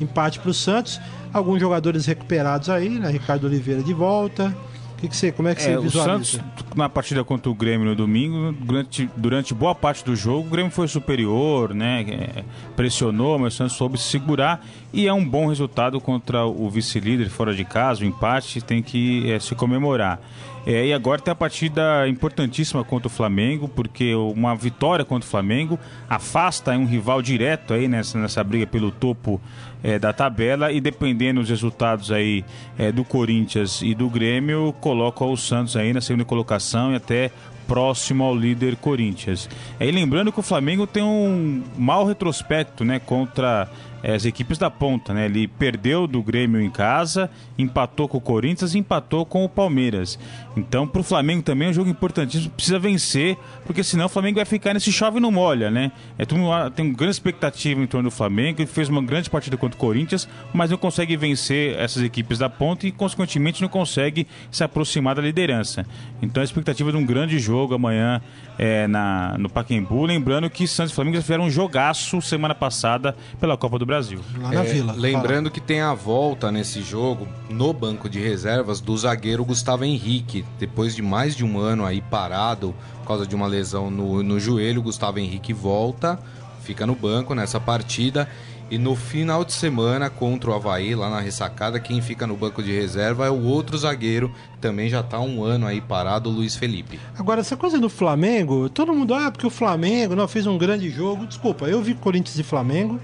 [0.00, 1.00] empate para o Santos.
[1.32, 3.10] Alguns jogadores recuperados aí, né?
[3.10, 4.54] Ricardo Oliveira de volta.
[4.98, 6.38] O que, que você, como é que você É, o visualiza?
[6.38, 6.40] Santos,
[6.74, 10.72] na partida contra o Grêmio no domingo, durante, durante boa parte do jogo, o Grêmio
[10.72, 12.04] foi superior, né?
[12.08, 14.60] é, pressionou, mas o Santos soube se segurar.
[14.92, 18.02] E é um bom resultado contra o vice-líder fora de casa.
[18.02, 20.20] O empate tem que é, se comemorar.
[20.68, 25.30] É, e agora tem a partida importantíssima contra o Flamengo, porque uma vitória contra o
[25.30, 29.40] Flamengo afasta um rival direto aí nessa, nessa briga pelo topo
[29.82, 32.44] é, da tabela e dependendo dos resultados aí
[32.76, 37.30] é, do Corinthians e do Grêmio, coloca o Santos aí na segunda colocação e até
[37.66, 39.48] próximo ao líder Corinthians.
[39.80, 43.70] É, e lembrando que o Flamengo tem um mau retrospecto, né, contra
[44.02, 45.26] as equipes da ponta, né?
[45.26, 50.18] Ele perdeu do Grêmio em casa, empatou com o Corinthians e empatou com o Palmeiras.
[50.56, 54.36] Então, para o Flamengo também é um jogo importantíssimo, precisa vencer, porque senão o Flamengo
[54.36, 55.92] vai ficar nesse chove e não molha, né?
[56.16, 59.76] É, tem uma grande expectativa em torno do Flamengo, ele fez uma grande partida contra
[59.76, 64.62] o Corinthians, mas não consegue vencer essas equipes da ponta e, consequentemente, não consegue se
[64.62, 65.86] aproximar da liderança.
[66.22, 68.20] Então, a expectativa de um grande jogo amanhã
[68.58, 73.56] é, na, no Pacaembu, lembrando que Santos e Flamengo fizeram um jogaço semana passada pela
[73.56, 74.20] Copa do Brasil.
[74.38, 74.92] Lá na É, Vila.
[74.94, 80.44] Lembrando que tem a volta nesse jogo, no banco de reservas, do zagueiro Gustavo Henrique.
[80.58, 84.38] Depois de mais de um ano aí parado, por causa de uma lesão no, no
[84.38, 86.18] joelho, Gustavo Henrique volta,
[86.62, 88.28] fica no banco nessa partida.
[88.70, 92.62] E no final de semana, contra o Havaí, lá na ressacada, quem fica no banco
[92.62, 96.32] de reserva é o outro zagueiro, que também já tá um ano aí parado, o
[96.34, 97.00] Luiz Felipe.
[97.18, 100.90] Agora, essa coisa do Flamengo, todo mundo, ah, porque o Flamengo não fez um grande
[100.90, 101.26] jogo.
[101.26, 103.00] Desculpa, eu vi Corinthians e Flamengo,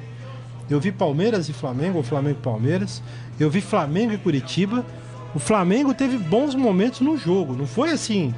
[0.69, 3.03] eu vi Palmeiras e Flamengo, ou Flamengo e Palmeiras,
[3.39, 4.85] eu vi Flamengo e Curitiba.
[5.35, 8.35] O Flamengo teve bons momentos no jogo, não foi assim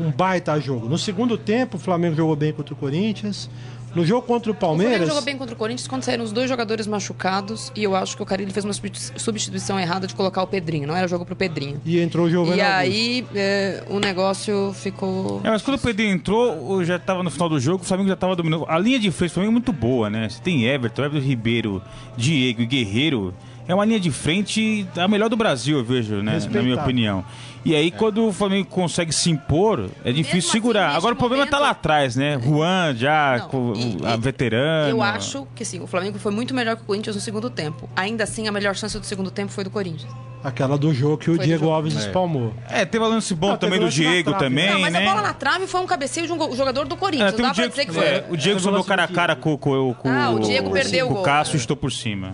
[0.00, 0.88] um baita jogo.
[0.88, 3.50] No segundo tempo, o Flamengo jogou bem contra o Corinthians.
[3.94, 5.06] No jogo contra o O Palmeiras.
[5.08, 8.22] jogou bem contra o Corinthians quando saíram os dois jogadores machucados e eu acho que
[8.22, 10.86] o Carilli fez uma substitu- substituição errada de colocar o Pedrinho.
[10.86, 11.80] Não era jogo pro Pedrinho.
[11.84, 12.78] E entrou o Giovanni E Augusto.
[12.80, 15.40] aí é, o negócio ficou.
[15.42, 18.16] É, mas quando o Pedrinho entrou, já tava no final do jogo, o Flamengo já
[18.16, 18.64] tava dominando.
[18.68, 20.28] A linha de frente do Flamengo é muito boa, né?
[20.28, 21.82] Você tem Everton, Everton Ribeiro,
[22.16, 23.34] Diego e Guerreiro.
[23.68, 26.38] É uma linha de frente a melhor do Brasil, eu vejo, né?
[26.50, 27.24] Na minha opinião.
[27.64, 30.96] E aí, quando o Flamengo consegue se impor, é difícil Mesmo assim, segurar.
[30.96, 32.38] Agora o problema tá momento- lá atrás, né?
[32.42, 34.88] Juan, já, Não, e- a veterana.
[34.88, 37.88] Eu acho que sim, o Flamengo foi muito melhor que o Corinthians no segundo tempo.
[37.94, 40.10] Ainda assim, a melhor chance do segundo tempo foi do Corinthians.
[40.42, 41.74] Aquela do jogo que o Foi Diego jogo.
[41.76, 42.54] Alves espalmou.
[42.66, 44.72] É, teve um lance bom também do Diego trave, também, né?
[44.72, 45.06] Não, mas né?
[45.06, 47.32] a bola na trave foi um cabeceio de um jogador do É, Corinthians.
[47.34, 48.04] tem não o dá pra Diego, dizer que foi.
[48.06, 50.70] é, o Diego É, sobrou lance cara a cara com, com, com, Ah, o Diego
[50.70, 51.22] perdeu com o gol.
[51.22, 52.32] o Cássio e estou por cima.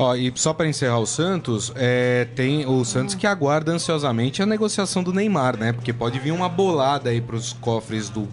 [0.00, 4.46] Ó, e só para encerrar o Santos, é, tem o Santos que aguarda ansiosamente a
[4.46, 5.74] negociação do Neymar, né?
[5.74, 8.26] Porque pode vir uma bolada aí pros cofres do,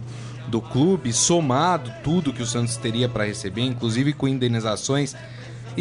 [0.46, 5.14] do clube, somado tudo que o Santos teria para receber, inclusive com indenizações,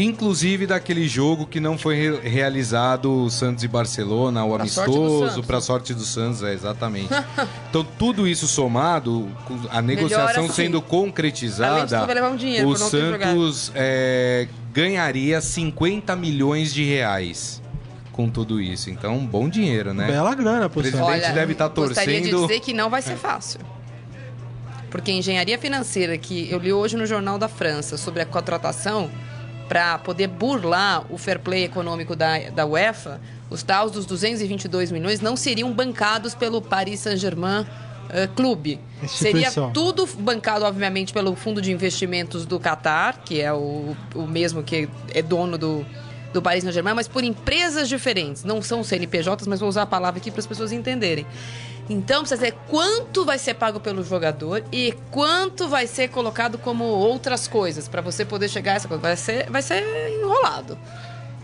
[0.03, 5.43] inclusive daquele jogo que não foi re- realizado o Santos e Barcelona, o Pra amistoso,
[5.43, 7.09] para sorte do Santos, é exatamente.
[7.69, 9.27] então tudo isso somado,
[9.69, 10.53] a negociação assim.
[10.53, 12.77] sendo concretizada, um dinheiro o por.
[12.79, 17.61] Santos é, ganharia 50 milhões de reais
[18.11, 18.89] com tudo isso.
[18.89, 20.07] Então, um bom dinheiro, né?
[20.07, 21.23] Bela grana pro Presidente Santos.
[21.25, 23.59] Olha, deve tá Gostaria de torcendo- dizer que não vai ser fácil.
[24.89, 29.09] Porque a engenharia financeira que eu li hoje no Jornal da França sobre a contratação
[29.67, 35.21] para poder burlar o fair play econômico da, da UEFA, os tais dos 222 milhões
[35.21, 37.65] não seriam bancados pelo Paris Saint-Germain
[38.09, 38.79] eh, Clube.
[39.07, 44.63] Seria tudo bancado, obviamente, pelo Fundo de Investimentos do Catar, que é o, o mesmo
[44.63, 45.85] que é dono do,
[46.33, 48.43] do Paris Saint-Germain, mas por empresas diferentes.
[48.43, 51.25] Não são CNPJs, mas vou usar a palavra aqui para as pessoas entenderem.
[51.89, 56.83] Então, precisa dizer quanto vai ser pago pelo jogador e quanto vai ser colocado como
[56.83, 59.01] outras coisas, para você poder chegar a essa coisa.
[59.01, 59.83] Vai ser, vai ser
[60.19, 60.77] enrolado.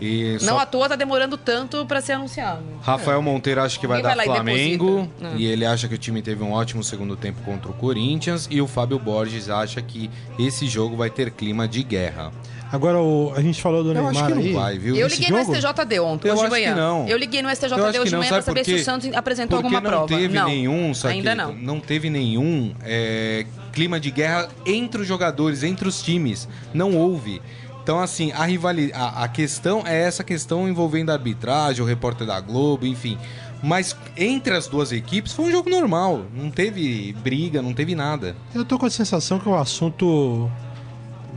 [0.02, 2.62] E Não só- à toa tá demorando tanto para ser anunciado.
[2.82, 5.10] Rafael Monteiro acha que vai dar vai e Flamengo.
[5.22, 5.34] Ah.
[5.38, 8.46] E ele acha que o time teve um ótimo segundo tempo contra o Corinthians.
[8.52, 12.34] E o Fábio Borges acha que esse jogo vai ter clima de guerra.
[12.74, 14.52] Agora, o- a gente falou do Eu Neymar acho que não aí.
[14.54, 14.96] vai, viu?
[14.96, 15.40] Eu liguei jogo?
[15.52, 16.76] no STJD ontem, Eu hoje de acho que manhã.
[16.76, 17.08] não.
[17.08, 18.84] Eu liguei no STJD hoje de manhã para sabe saber se o?
[18.84, 20.08] Santos apresentou alguma não prova.
[20.08, 21.54] teve não, nenhum, só ainda que não.
[21.54, 26.50] não teve nenhum é, clima de guerra entre os jogadores, entre os times.
[26.74, 27.40] Não houve.
[27.84, 29.00] Então, assim, a rivalidade.
[29.00, 33.18] A, a questão é essa questão envolvendo a arbitragem, o repórter da Globo, enfim.
[33.62, 36.26] Mas entre as duas equipes foi um jogo normal.
[36.36, 38.36] Não teve briga, não teve nada.
[38.54, 40.50] Eu tô com a sensação que o assunto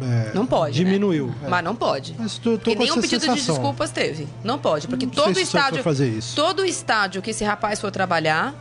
[0.03, 0.74] é, Não pode.
[0.76, 1.26] diminuiu.
[1.28, 1.34] Né?
[1.44, 1.49] É.
[1.49, 2.14] Mas não pode.
[2.18, 3.55] Mas tô, tô e nenhum pedido de sensação.
[3.55, 4.26] desculpas teve.
[4.44, 5.82] Não pode, porque Não todo estádio.
[5.82, 6.34] fazer isso.
[6.36, 8.55] Todo estádio que esse rapaz for trabalhar,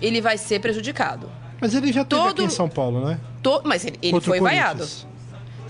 [0.00, 1.30] ele vai ser prejudicado.
[1.60, 3.18] Mas ele já teve Todo- aqui em São Paulo, né?
[3.42, 4.86] To- Mas ele, ele foi vaiado.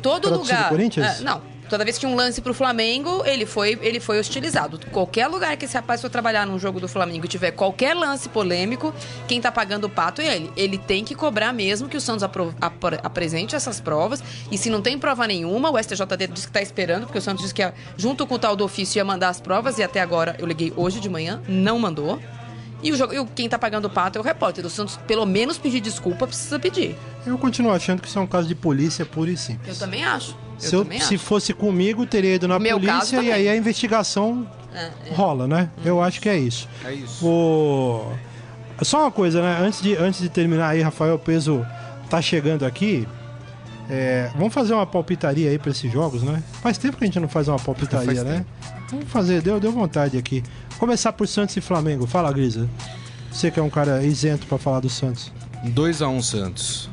[0.03, 0.63] Todo torcida lugar.
[0.65, 1.21] do Corinthians?
[1.21, 1.43] Ah, não.
[1.69, 4.81] Toda vez que tinha um lance pro Flamengo, ele foi, ele foi hostilizado.
[4.91, 8.29] Qualquer lugar que esse rapaz for trabalhar num jogo do Flamengo e tiver qualquer lance
[8.29, 8.93] polêmico,
[9.27, 10.53] quem tá pagando o pato é ele.
[10.57, 14.23] Ele tem que cobrar mesmo que o Santos apro- apre- apresente essas provas.
[14.51, 17.43] E se não tem prova nenhuma, o STJD diz que tá esperando, porque o Santos
[17.43, 20.37] disse que junto com o tal do ofício ia mandar as provas, e até agora
[20.39, 22.19] eu liguei hoje de manhã, não mandou.
[22.83, 24.65] E, o jogo, e o- quem tá pagando o pato é o repórter.
[24.65, 26.97] O Santos, pelo menos pedir desculpa, precisa pedir.
[27.27, 29.79] Eu continuo achando que isso é um caso de polícia puro e Eu simples.
[29.79, 30.31] também acho.
[30.31, 31.25] Eu se, eu- também se acho.
[31.25, 35.15] fosse comigo, teria ido na Meu polícia e aí a investigação É, é.
[35.15, 35.71] rola, né?
[35.85, 36.69] Eu acho que é isso.
[36.85, 37.27] É isso.
[37.27, 38.13] O...
[38.83, 39.59] Só uma coisa, né?
[39.61, 41.67] Antes de, antes de terminar aí, Rafael Peso
[42.09, 43.09] tá chegando aqui.
[43.91, 46.43] É, vamos fazer uma palpitaria aí pra esses jogos, né?
[46.63, 48.45] Faz tempo que a gente não faz uma palpitaria, Faz né?
[48.91, 50.45] Vamos fazer, deu, deu vontade aqui.
[50.79, 52.07] Começar por Santos e Flamengo.
[52.07, 52.69] Fala, Grisa.
[53.33, 55.33] Você que é um cara isento pra falar do Santos.
[55.67, 56.91] 2x1 Santos.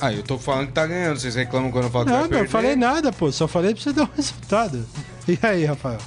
[0.00, 1.18] Ah, eu tô falando que tá ganhando.
[1.18, 2.48] Vocês reclamam quando eu falo que Não, vai não perder?
[2.48, 3.30] falei nada, pô.
[3.30, 4.86] Só falei pra você dar um resultado.
[5.28, 5.98] E aí, Rafael?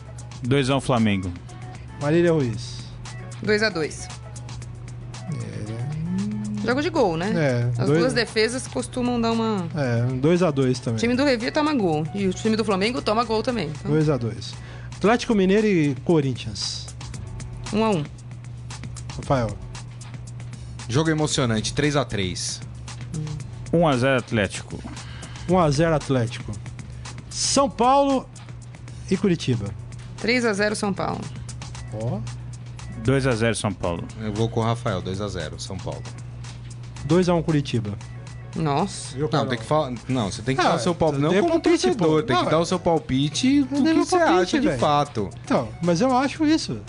[0.46, 1.32] 2x1 Flamengo.
[2.02, 2.80] Marília Ruiz.
[3.44, 4.08] 2x2.
[6.66, 7.34] Jogo de gol, né?
[7.36, 9.68] É, As dois- duas defesas costumam dar uma.
[9.76, 11.00] É, 2x2 O também.
[11.00, 12.08] time do Levi toma gol.
[12.16, 13.70] E o time do Flamengo toma gol também.
[13.80, 14.54] Então, 2x2.
[15.04, 16.95] Atlético Mineiro e Corinthians.
[17.74, 18.06] 1x1.
[19.18, 19.49] Rafael.
[20.88, 22.62] Jogo emocionante, 3x3.
[23.74, 24.80] 1x0 Atlético.
[25.49, 26.54] 1x0 Atlético.
[27.30, 28.26] São Paulo
[29.12, 29.76] e Curitiba.
[30.22, 31.20] 3x0 São Paulo.
[32.01, 32.22] Ó.
[33.04, 34.08] 2x0 São Paulo.
[34.22, 36.01] Eu vou com o Rafael, 2x0, São Paulo.
[37.10, 37.97] 2x1 Curitiba.
[38.56, 39.16] Nossa.
[39.16, 39.93] Viu, Não, tem que falar.
[40.08, 41.22] Não, você tem que Ah, dar o seu palpite.
[41.24, 42.24] Não como palpite, torcedor, pô.
[42.24, 44.80] tem que dar o seu palpite do que você palpite, acha de velho.
[44.80, 45.30] fato.
[45.43, 46.80] Então, mas eu acho isso.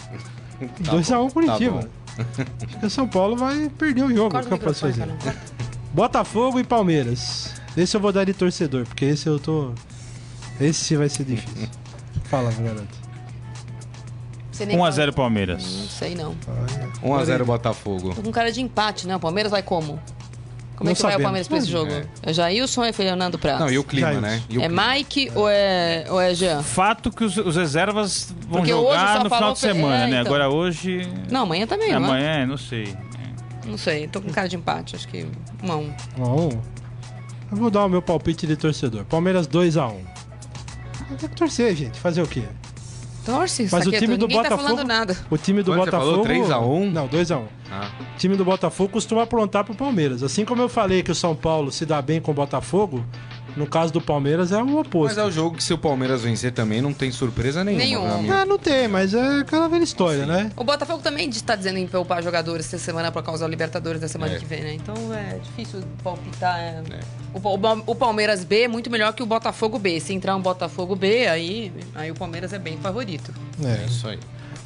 [0.85, 1.81] Tá 2x1 bom, Curitiba.
[2.17, 2.23] Tá
[2.65, 4.31] Acho que o São Paulo vai perder o jogo.
[4.31, 5.39] Corta o que eu posso microfone, fazer?
[5.93, 7.53] Botafogo e Palmeiras.
[7.77, 9.73] Esse eu vou dar de torcedor, porque esse eu tô.
[10.61, 11.69] Esse vai ser difícil.
[12.25, 12.87] Fala, garoto.
[14.53, 15.65] Sei nem 1x0 qual- Palmeiras.
[15.65, 16.37] Não sei não.
[17.03, 18.15] 1x0 Botafogo.
[18.15, 19.17] Tô com cara de empate, né?
[19.17, 19.99] O Palmeiras vai como?
[20.77, 21.23] Como Não é que vai o sabemos.
[21.23, 21.93] Palmeiras pra esse jogo?
[22.23, 23.61] É Jailson ou é Fernando Praz?
[23.61, 24.21] Não, e o clima, Jailson.
[24.27, 24.43] né?
[24.49, 24.89] E o É clima.
[24.95, 26.63] Mike ou é, ou é Jean?
[26.63, 30.21] Fato que os, os reservas vão Porque jogar no final de semana, é, né?
[30.21, 30.35] então.
[30.35, 31.09] Agora hoje.
[31.31, 32.05] Não, amanhã também, não é?
[32.09, 32.93] amanhã, não sei.
[33.65, 35.27] Não sei, tô com cara de empate, acho que
[35.63, 35.95] um a um.
[36.19, 36.51] Bom,
[37.51, 39.05] eu vou dar o meu palpite de torcedor.
[39.05, 39.95] Palmeiras 2x1.
[41.19, 41.99] Tem que torcer, gente.
[42.01, 42.43] Fazer o quê?
[43.25, 44.69] Torce, Mas o Saqueto, time do ninguém tá Botafogo.
[44.69, 45.17] falando nada.
[45.31, 46.11] O time do Quanto você Botafogo.
[46.11, 46.25] falou?
[46.25, 46.91] 3 a 1?
[46.91, 47.43] Não, 2x1.
[47.83, 47.89] Ah.
[48.15, 50.23] O time do Botafogo costuma aprontar pro Palmeiras.
[50.23, 53.05] Assim como eu falei que o São Paulo se dá bem com o Botafogo,
[53.57, 55.21] no caso do Palmeiras é o Mas oposto.
[55.21, 58.35] é o jogo que se o Palmeiras vencer também não tem surpresa nenhuma.
[58.35, 60.51] Ah, não tem, mas é aquela velha história, né?
[60.57, 64.09] O Botafogo também está dizendo em poupar jogadores essa semana por causa da Libertadores da
[64.09, 64.39] semana É.
[64.39, 64.75] que vem, né?
[64.75, 66.59] Então é difícil palpitar.
[66.59, 66.83] é.
[67.33, 69.99] O, Pa- o Palmeiras B é muito melhor que o Botafogo B.
[70.01, 73.33] Se entrar um Botafogo B, aí, aí o Palmeiras é bem favorito.
[73.65, 73.85] É.
[73.87, 74.19] Isso aí.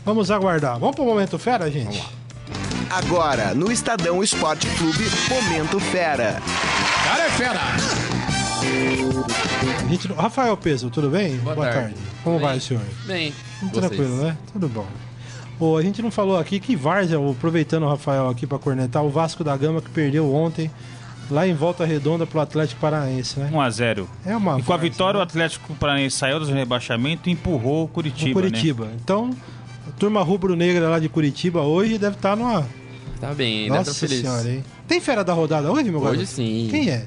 [0.04, 0.78] Vamos aguardar.
[0.78, 2.02] Vamos pro momento fera, gente?
[2.90, 6.40] Agora, no Estadão Esporte Clube, Momento Fera.
[7.04, 7.60] Cara é fera!
[9.78, 10.08] A gente...
[10.12, 11.36] Rafael Peso, tudo bem?
[11.38, 11.94] Boa tarde.
[12.24, 12.60] Como Tudo vai, bem?
[12.60, 12.82] senhor?
[13.06, 13.34] Bem,
[13.72, 14.22] Tranquilo, vocês?
[14.22, 14.38] né?
[14.52, 14.86] Tudo bom.
[15.60, 19.10] Ô, a gente não falou aqui que Várzea, aproveitando o Rafael aqui pra cornetar, o
[19.10, 20.70] Vasco da Gama que perdeu ontem,
[21.30, 23.50] lá em Volta Redonda pro Atlético Paranaense, né?
[23.52, 24.06] 1x0.
[24.24, 25.24] É uma E com a vitória, o né?
[25.24, 28.30] Atlético Paranaense saiu do rebaixamento e empurrou o Curitiba.
[28.30, 28.88] O Curitiba.
[29.02, 29.57] Então, a
[29.98, 32.66] turma rubro-negra lá de Curitiba hoje deve estar numa.
[33.20, 34.20] Tá bem, Nossa feliz.
[34.20, 34.64] senhora, hein?
[34.86, 36.18] Tem fera da rodada hoje, meu garoto?
[36.20, 36.68] Hoje sim.
[36.70, 37.04] Quem é?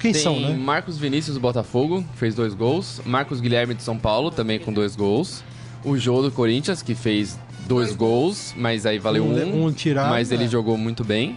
[0.00, 0.56] Quem Tem são, né?
[0.56, 3.00] Marcos Vinícius do Botafogo, fez dois gols.
[3.04, 5.44] Marcos Guilherme de São Paulo, também com dois gols.
[5.84, 9.66] O Jô do Corinthians, que fez dois gols, mas aí valeu Um- um.
[9.66, 10.48] um tirado, mas ele é.
[10.48, 11.36] jogou muito bem.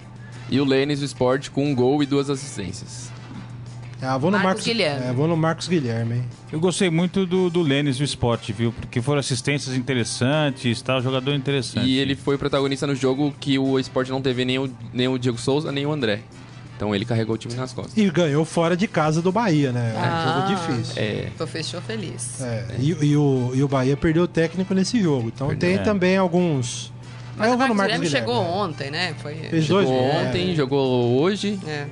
[0.49, 3.11] E o Lênis do Sport com um gol e duas assistências.
[4.05, 5.05] Ah, vou no Marcos Marcos Guilherme.
[5.07, 6.23] É, vou no Marcos Guilherme, hein?
[6.51, 8.71] Eu gostei muito do, do Lênis do esporte, viu?
[8.71, 10.99] Porque foram assistências interessantes, tá?
[11.01, 11.87] Jogador interessante.
[11.87, 15.17] E ele foi protagonista no jogo que o Sport não teve nem o, nem o
[15.17, 16.19] Diego Souza, nem o André.
[16.77, 17.95] Então ele carregou o time nas costas.
[17.95, 19.93] E ganhou fora de casa do Bahia, né?
[19.95, 20.45] É um Ah.
[20.45, 21.01] jogo difícil.
[21.01, 22.41] É, Tô fechou feliz.
[22.41, 25.31] É, e, e o, e o Bahia perdeu o técnico nesse jogo.
[25.33, 25.69] Então Perdeu.
[25.69, 25.83] tem É.
[25.83, 26.91] também alguns.
[27.37, 28.27] Mas eu o vou no Marcos Marcos Guilherme Guilherme.
[28.27, 28.65] chegou é.
[28.65, 29.15] ontem, né?
[29.21, 29.35] Foi.
[29.35, 30.15] Fez dois jogou gols.
[30.27, 30.55] ontem, É.
[30.55, 31.85] jogou hoje É.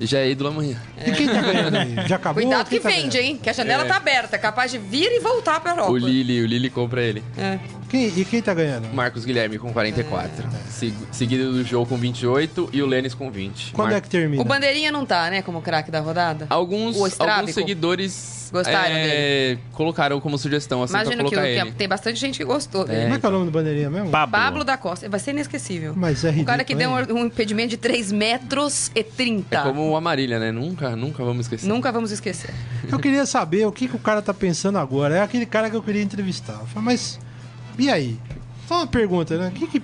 [0.00, 0.80] e já é ídolo amanhã.
[1.06, 2.08] E quem tá ganhando aí?
[2.08, 2.42] Já acabou?
[2.42, 3.30] Cuidado que tá vende, ganhando?
[3.34, 3.40] hein?
[3.42, 3.86] Que a janela É.
[3.86, 5.90] tá aberta, é capaz de vir e voltar pra Europa.
[5.92, 7.22] O Lili, o Lili compra ele.
[7.36, 7.58] É.
[7.90, 8.88] Quem, e quem tá ganhando?
[8.94, 10.44] Marcos Guilherme com 44.
[10.70, 13.72] Se- seguido do jogo com 28 e o Lênis com 20.
[13.72, 14.40] Quando Mar- é que termina?
[14.40, 15.42] O Bandeirinha não tá, né?
[15.42, 16.46] Como craque da rodada.
[16.48, 21.70] Alguns, O alguns seguidores Gostaram é, colocaram como sugestão assim Imagino que, o- ele.
[21.72, 23.02] tem bastante gente que gostou dele.
[23.02, 24.10] Como é que é o nome do bandeirinha mesmo?
[24.10, 24.32] Pablo.
[24.32, 25.08] Pablo da Costa.
[25.08, 25.92] Vai ser inesquecível.
[25.96, 26.46] Mas é O ridículo.
[26.46, 29.56] cara que deu um, um impedimento de 3 metros e 30.
[29.58, 30.50] É como o Amarília, né?
[30.52, 31.66] Nunca, nunca vamos esquecer.
[31.68, 32.50] Nunca vamos esquecer.
[32.90, 35.16] Eu queria saber o que, que o cara tá pensando agora.
[35.16, 36.54] É aquele cara que eu queria entrevistar.
[36.54, 37.20] Eu falei, mas
[37.78, 38.18] e aí?
[38.68, 39.52] Só uma pergunta, né?
[39.54, 39.82] Que que...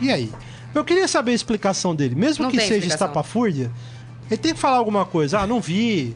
[0.00, 0.30] E aí?
[0.74, 2.14] Eu queria saber a explicação dele.
[2.14, 3.06] Mesmo Não que seja explicação.
[3.08, 3.70] estapafúrdia,
[4.30, 5.40] ele tem que falar alguma coisa.
[5.40, 6.14] Ah, não vi.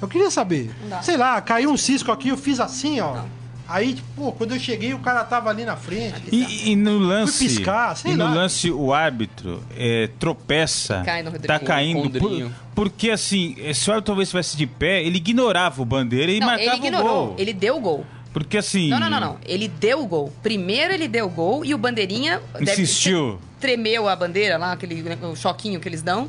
[0.00, 0.70] Eu queria saber.
[0.88, 1.02] dá.
[1.02, 3.22] Sei lá, caiu um cisco aqui, eu fiz assim, ó.
[3.68, 6.22] Aí, tipo, pô, quando eu cheguei, o cara tava ali na frente.
[6.32, 7.38] E, e no lance.
[7.38, 8.34] Fui piscar, sei e no lá.
[8.34, 11.02] lance, o árbitro é, tropeça.
[11.04, 11.46] Cai no Rodrigo.
[11.46, 12.18] tá caindo.
[12.18, 16.40] Por, porque assim, se o árbitro talvez estivesse de pé, ele ignorava o bandeira e
[16.40, 17.06] Não, marcava ele ignorou.
[17.24, 17.34] o gol.
[17.38, 18.06] Ele deu o gol.
[18.32, 18.88] Porque assim.
[18.88, 19.38] Não, não, não, não.
[19.44, 20.32] Ele deu o gol.
[20.42, 23.40] Primeiro ele deu o gol e o bandeirinha deve- Insistiu.
[23.58, 25.02] tremeu a bandeira lá, aquele
[25.36, 26.28] choquinho que eles dão.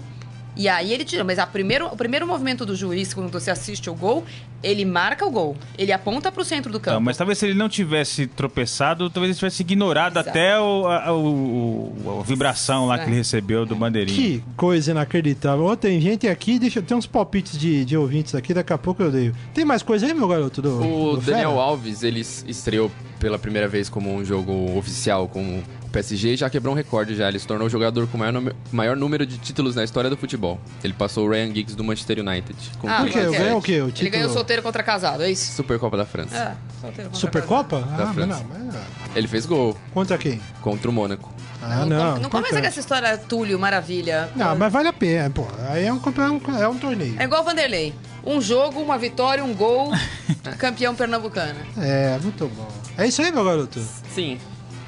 [0.56, 1.26] E aí ele tirou.
[1.26, 4.24] Mas a primeiro, o primeiro movimento do juiz, quando você assiste o gol,
[4.62, 5.56] ele marca o gol.
[5.78, 6.96] Ele aponta pro centro do campo.
[6.96, 10.30] Não, mas talvez se ele não tivesse tropeçado, talvez ele tivesse ignorado Exato.
[10.30, 13.00] até o, a, o- o- a vibração lá É.
[13.00, 14.16] que ele recebeu do bandeirinha.
[14.18, 15.66] Que coisa inacreditável.
[15.66, 18.78] Ô, tem gente aqui, deixa eu ter uns palpites de, de ouvintes aqui, daqui a
[18.78, 19.32] pouco eu dei.
[19.54, 20.62] Tem mais coisa aí, meu garoto?
[20.62, 21.62] Do, O do Daniel Fera?
[21.62, 26.74] Alves, ele estreou pela primeira vez como um jogo oficial com o PSG já quebrou
[26.74, 27.28] um recorde já.
[27.28, 30.10] Ele se tornou o jogador com o maior, nome- maior número de títulos na história
[30.10, 30.60] do futebol.
[30.84, 32.56] Ele passou o Ryan Giggs do Manchester United.
[32.80, 33.20] Com Ah, Por quê?
[33.26, 33.82] Ganhou o quê?
[33.82, 34.12] O Ele título...
[34.12, 35.54] ganhou solteiro contra casado, é isso?
[35.54, 36.36] Supercopa da França.
[36.36, 37.80] É, solteiro contra Supercopa?
[37.82, 38.28] Da Ah, mas França.
[38.44, 38.82] não, mas não.
[39.16, 40.40] Ele fez gol Contra quem?
[40.62, 41.32] contra o Mônaco.
[41.64, 41.90] Ah, casado.
[41.90, 41.98] não.
[41.98, 42.62] Não, não começa importante.
[42.62, 44.30] com essa história Túlio, maravilha.
[44.36, 45.46] Não, mas vale a pena, pô.
[45.70, 47.16] Aí é um, campe- é um, é um torneio.
[47.20, 47.94] É igual o Vanderlei.
[48.26, 49.92] Um jogo, uma vitória, um gol,
[50.58, 51.60] campeão pernambucano.
[51.78, 52.68] É, muito bom.
[52.98, 53.80] É isso aí, meu garoto.
[54.14, 54.38] Sim,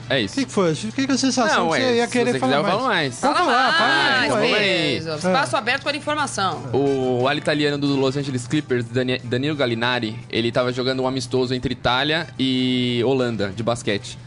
[0.09, 0.35] é isso.
[0.35, 0.71] que, que foi?
[0.71, 2.59] O que, que é a sensação Não, que você ia se querer você falar quiser,
[2.59, 2.73] eu mais?
[2.75, 3.19] falo mais.
[3.19, 4.43] Pode Fala fala mais, mais.
[4.53, 4.99] aí.
[4.99, 5.15] Pedro.
[5.15, 6.63] Espaço aberto para informação.
[6.73, 11.53] O ala italiano do Los Angeles Clippers, Dani- Danilo Gallinari, ele tava jogando um amistoso
[11.53, 14.17] entre Itália e Holanda, de basquete.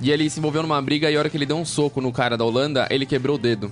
[0.00, 2.10] E ele se envolveu numa briga e a hora que ele deu um soco no
[2.12, 3.70] cara da Holanda, ele quebrou o dedo.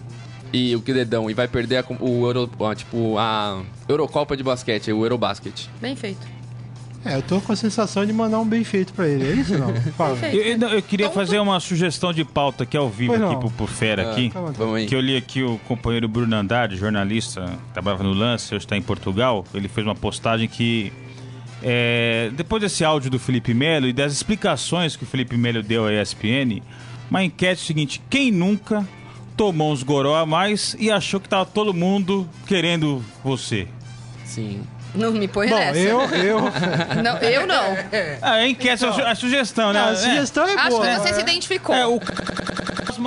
[0.52, 1.30] E o que dedão?
[1.30, 5.68] E vai perder a, o Euro, tipo, a Eurocopa de basquete, o Eurobasket.
[5.80, 6.26] Bem feito.
[7.04, 9.26] É, eu tô com a sensação de mandar um bem feito pra ele.
[9.26, 9.74] É isso não?
[9.96, 10.18] Fala.
[10.28, 13.40] Eu, eu- eu queria fazer uma sugestão de pauta aqui ao vivo, Pois aqui não.
[13.40, 14.28] pro, pro Fera aqui.
[14.30, 14.40] Tá.
[14.40, 14.86] Vamos aí.
[14.86, 18.76] Que eu li aqui o companheiro Bruno Andrade, jornalista, que trabalhava no Lance, hoje está
[18.76, 19.46] em Portugal.
[19.54, 20.92] Ele fez uma postagem que,
[21.62, 25.86] é, depois desse áudio do Felipe Melo e das explicações que o Felipe Melo deu
[25.86, 26.60] à ESPN,
[27.10, 28.86] uma enquete seguinte: quem nunca
[29.38, 33.66] tomou uns goró a mais e achou que tava todo mundo querendo você?
[34.26, 34.60] Sim.
[34.94, 35.78] Não me põe Bom, nessa.
[35.78, 36.40] eu, eu...
[37.02, 37.76] Não, eu não.
[38.20, 39.80] Ah, a enquete, a su- a sugestão, né?
[39.80, 39.94] A É.
[39.94, 40.86] sugestão é, Acho boa.
[40.86, 41.74] que você se identificou.
[41.74, 42.00] É, o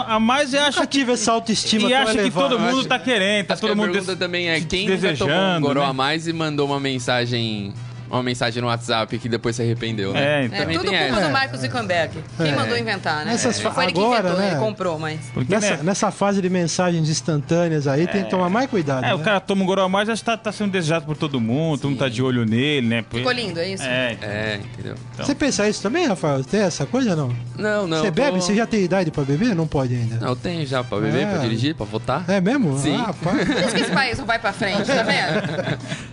[0.08, 3.46] a mais e acha tive essa autoestima e acha que todo mundo acho- tá querendo,
[3.46, 5.68] tá Acho que todo a mundo pergunta des- também é quem nunca tomou um desejando,
[5.68, 5.88] goró né?
[5.88, 7.72] a mais e mandou uma mensagem
[8.18, 10.42] uma mensagem no WhatsApp que depois se arrependeu, né?
[10.42, 10.60] É, então.
[10.60, 11.22] É tudo culpa essa.
[11.22, 12.14] do Marcos Zuckerberg.
[12.38, 12.56] Quem É.
[12.56, 13.32] mandou inventar, né?
[13.32, 14.48] Nessas fa- foi ele que inventou, né?
[14.52, 15.20] ele comprou, mas...
[15.50, 15.80] Nessa, né?
[15.84, 19.04] nessa fase de mensagens instantâneas aí, tem que tomar mais cuidado.
[19.04, 19.14] É, né?
[19.16, 22.00] o cara toma um mais, já tá, tá sendo desejado por todo mundo, todo mundo
[22.00, 23.06] tá de olho nele, né?
[23.10, 23.84] Ficou lindo, é isso?
[23.84, 24.96] É, É, entendeu?
[25.18, 26.44] Você pensa isso também, Rafael?
[26.44, 27.36] Tem essa coisa não?
[27.58, 27.98] Não, não.
[27.98, 28.42] Você tô- bebe?
[28.42, 29.56] Você já tem idade pra beber?
[29.56, 30.18] Não pode ainda.
[30.18, 31.26] Não, eu tenho já pra beber, É.
[31.26, 32.24] pra dirigir, pra votar.
[32.28, 32.78] É mesmo?
[32.78, 32.96] Sim.
[32.96, 33.32] Ah, pá.
[33.32, 36.04] Por isso que esse país não vai pra frente, tá vendo?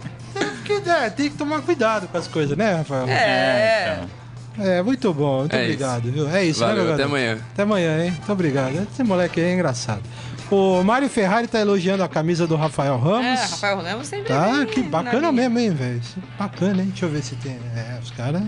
[0.73, 3.09] É porque é, tem que tomar cuidado com as coisas, né, Rafael?
[3.09, 4.01] É.
[4.05, 4.21] então.
[4.67, 5.41] É, muito bom.
[5.41, 6.29] Muito É obrigado, viu?
[6.29, 7.17] É isso, Valeu, né, meu até garoto?
[7.17, 7.39] amanhã.
[7.53, 8.11] Até amanhã, hein?
[8.11, 8.87] Muito obrigado.
[8.93, 10.03] Esse moleque aí é engraçado.
[10.51, 13.25] O Mário Ferrari tá elogiando a camisa do Rafael Ramos.
[13.25, 16.01] É, Rafael Ramos sempre Tá, vem que na bacana mesmo, hein, velho?
[16.01, 16.89] Isso é Bacana, hein?
[16.89, 17.53] Deixa eu ver se tem.
[17.77, 18.43] É, os caras.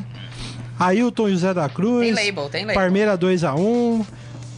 [0.79, 2.15] Ailton José da Cruz.
[2.15, 2.75] Tem label, tem label.
[2.75, 4.05] Parmeira 2x1.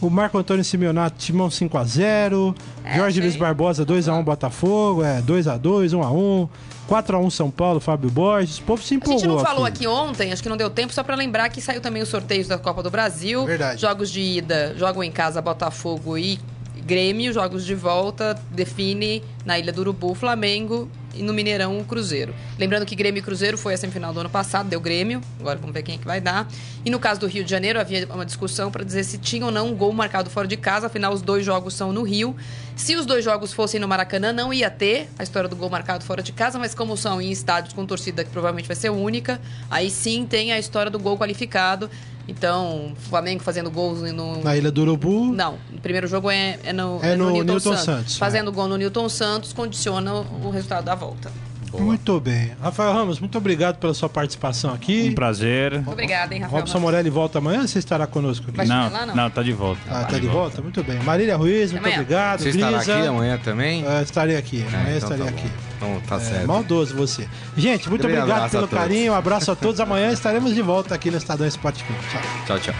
[0.01, 2.55] O Marco Antônio Simeonato, Timão 5x0.
[2.83, 3.21] É, Jorge.
[3.21, 5.03] Luiz Barbosa 2x1 Botafogo.
[5.03, 6.49] É, 2x2, 1x1.
[6.89, 8.59] 4x1 São Paulo, Fábio Borges.
[8.59, 9.19] O povo se A empolgou.
[9.19, 11.81] gente não falou aqui ontem, acho que não deu tempo, só pra lembrar que saiu
[11.81, 13.45] também os sorteios da Copa do Brasil.
[13.45, 13.81] Verdade.
[13.81, 16.39] Jogos de ida, jogam em casa Botafogo e
[16.85, 22.33] Grêmio, jogos de volta define na Ilha do Urubu Flamengo e no Mineirão o Cruzeiro.
[22.57, 25.73] Lembrando que Grêmio e Cruzeiro foi a semifinal do ano passado, deu Grêmio, agora vamos
[25.73, 26.47] ver quem é que vai dar.
[26.83, 29.51] E no caso do Rio de Janeiro havia uma discussão para dizer se tinha ou
[29.51, 32.35] não um gol marcado fora de casa, afinal os dois jogos são no Rio.
[32.75, 36.03] Se os dois jogos fossem no Maracanã, não ia ter a história do gol marcado
[36.03, 39.39] fora de casa, mas como são em estádios com torcida que provavelmente vai ser única,
[39.69, 41.89] aí sim tem a história do gol qualificado.
[42.27, 45.31] Então, o Flamengo fazendo gols no, Na Ilha do Urubu.
[45.31, 47.83] não, o primeiro jogo é, é no, É no Newton, Newton Santos.
[47.83, 48.19] Santos, é.
[48.19, 51.31] Fazendo gol no Newton Santos condiciona o resultado da volta.
[51.73, 52.51] Muito bem.
[52.61, 55.09] Rafael Ramos, muito obrigado pela sua participação aqui.
[55.11, 55.73] Um prazer.
[55.73, 56.61] Muito obrigada, hein, Rafael?
[56.61, 58.67] Robson Morelli volta amanhã, você estará conosco aqui?
[58.67, 59.15] Não, lá, não?
[59.15, 59.81] não, tá de volta.
[59.89, 60.61] Ah, tá de volta?
[60.61, 60.99] Muito bem.
[61.03, 62.01] Marília Ruiz, muito amanhã.
[62.01, 62.39] obrigado.
[62.41, 63.85] Você estará Grisa, aqui amanhã também?
[63.85, 64.65] é, estarei aqui.
[64.67, 65.51] Amanhã É, então estarei tá aqui.
[65.77, 66.47] Então tá É, certo.
[66.47, 67.27] maldoso você.
[67.57, 69.11] Gente, muito Grande obrigado pelo carinho.
[69.11, 69.79] Um abraço a todos.
[69.79, 72.01] Amanhã estaremos de volta aqui no Estadão Esporte Clube.
[72.11, 72.21] Tchau.
[72.45, 72.75] Tchau, tchau.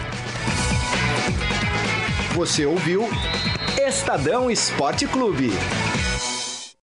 [2.34, 3.08] Você ouviu
[3.86, 5.52] Estadão Esporte Clube.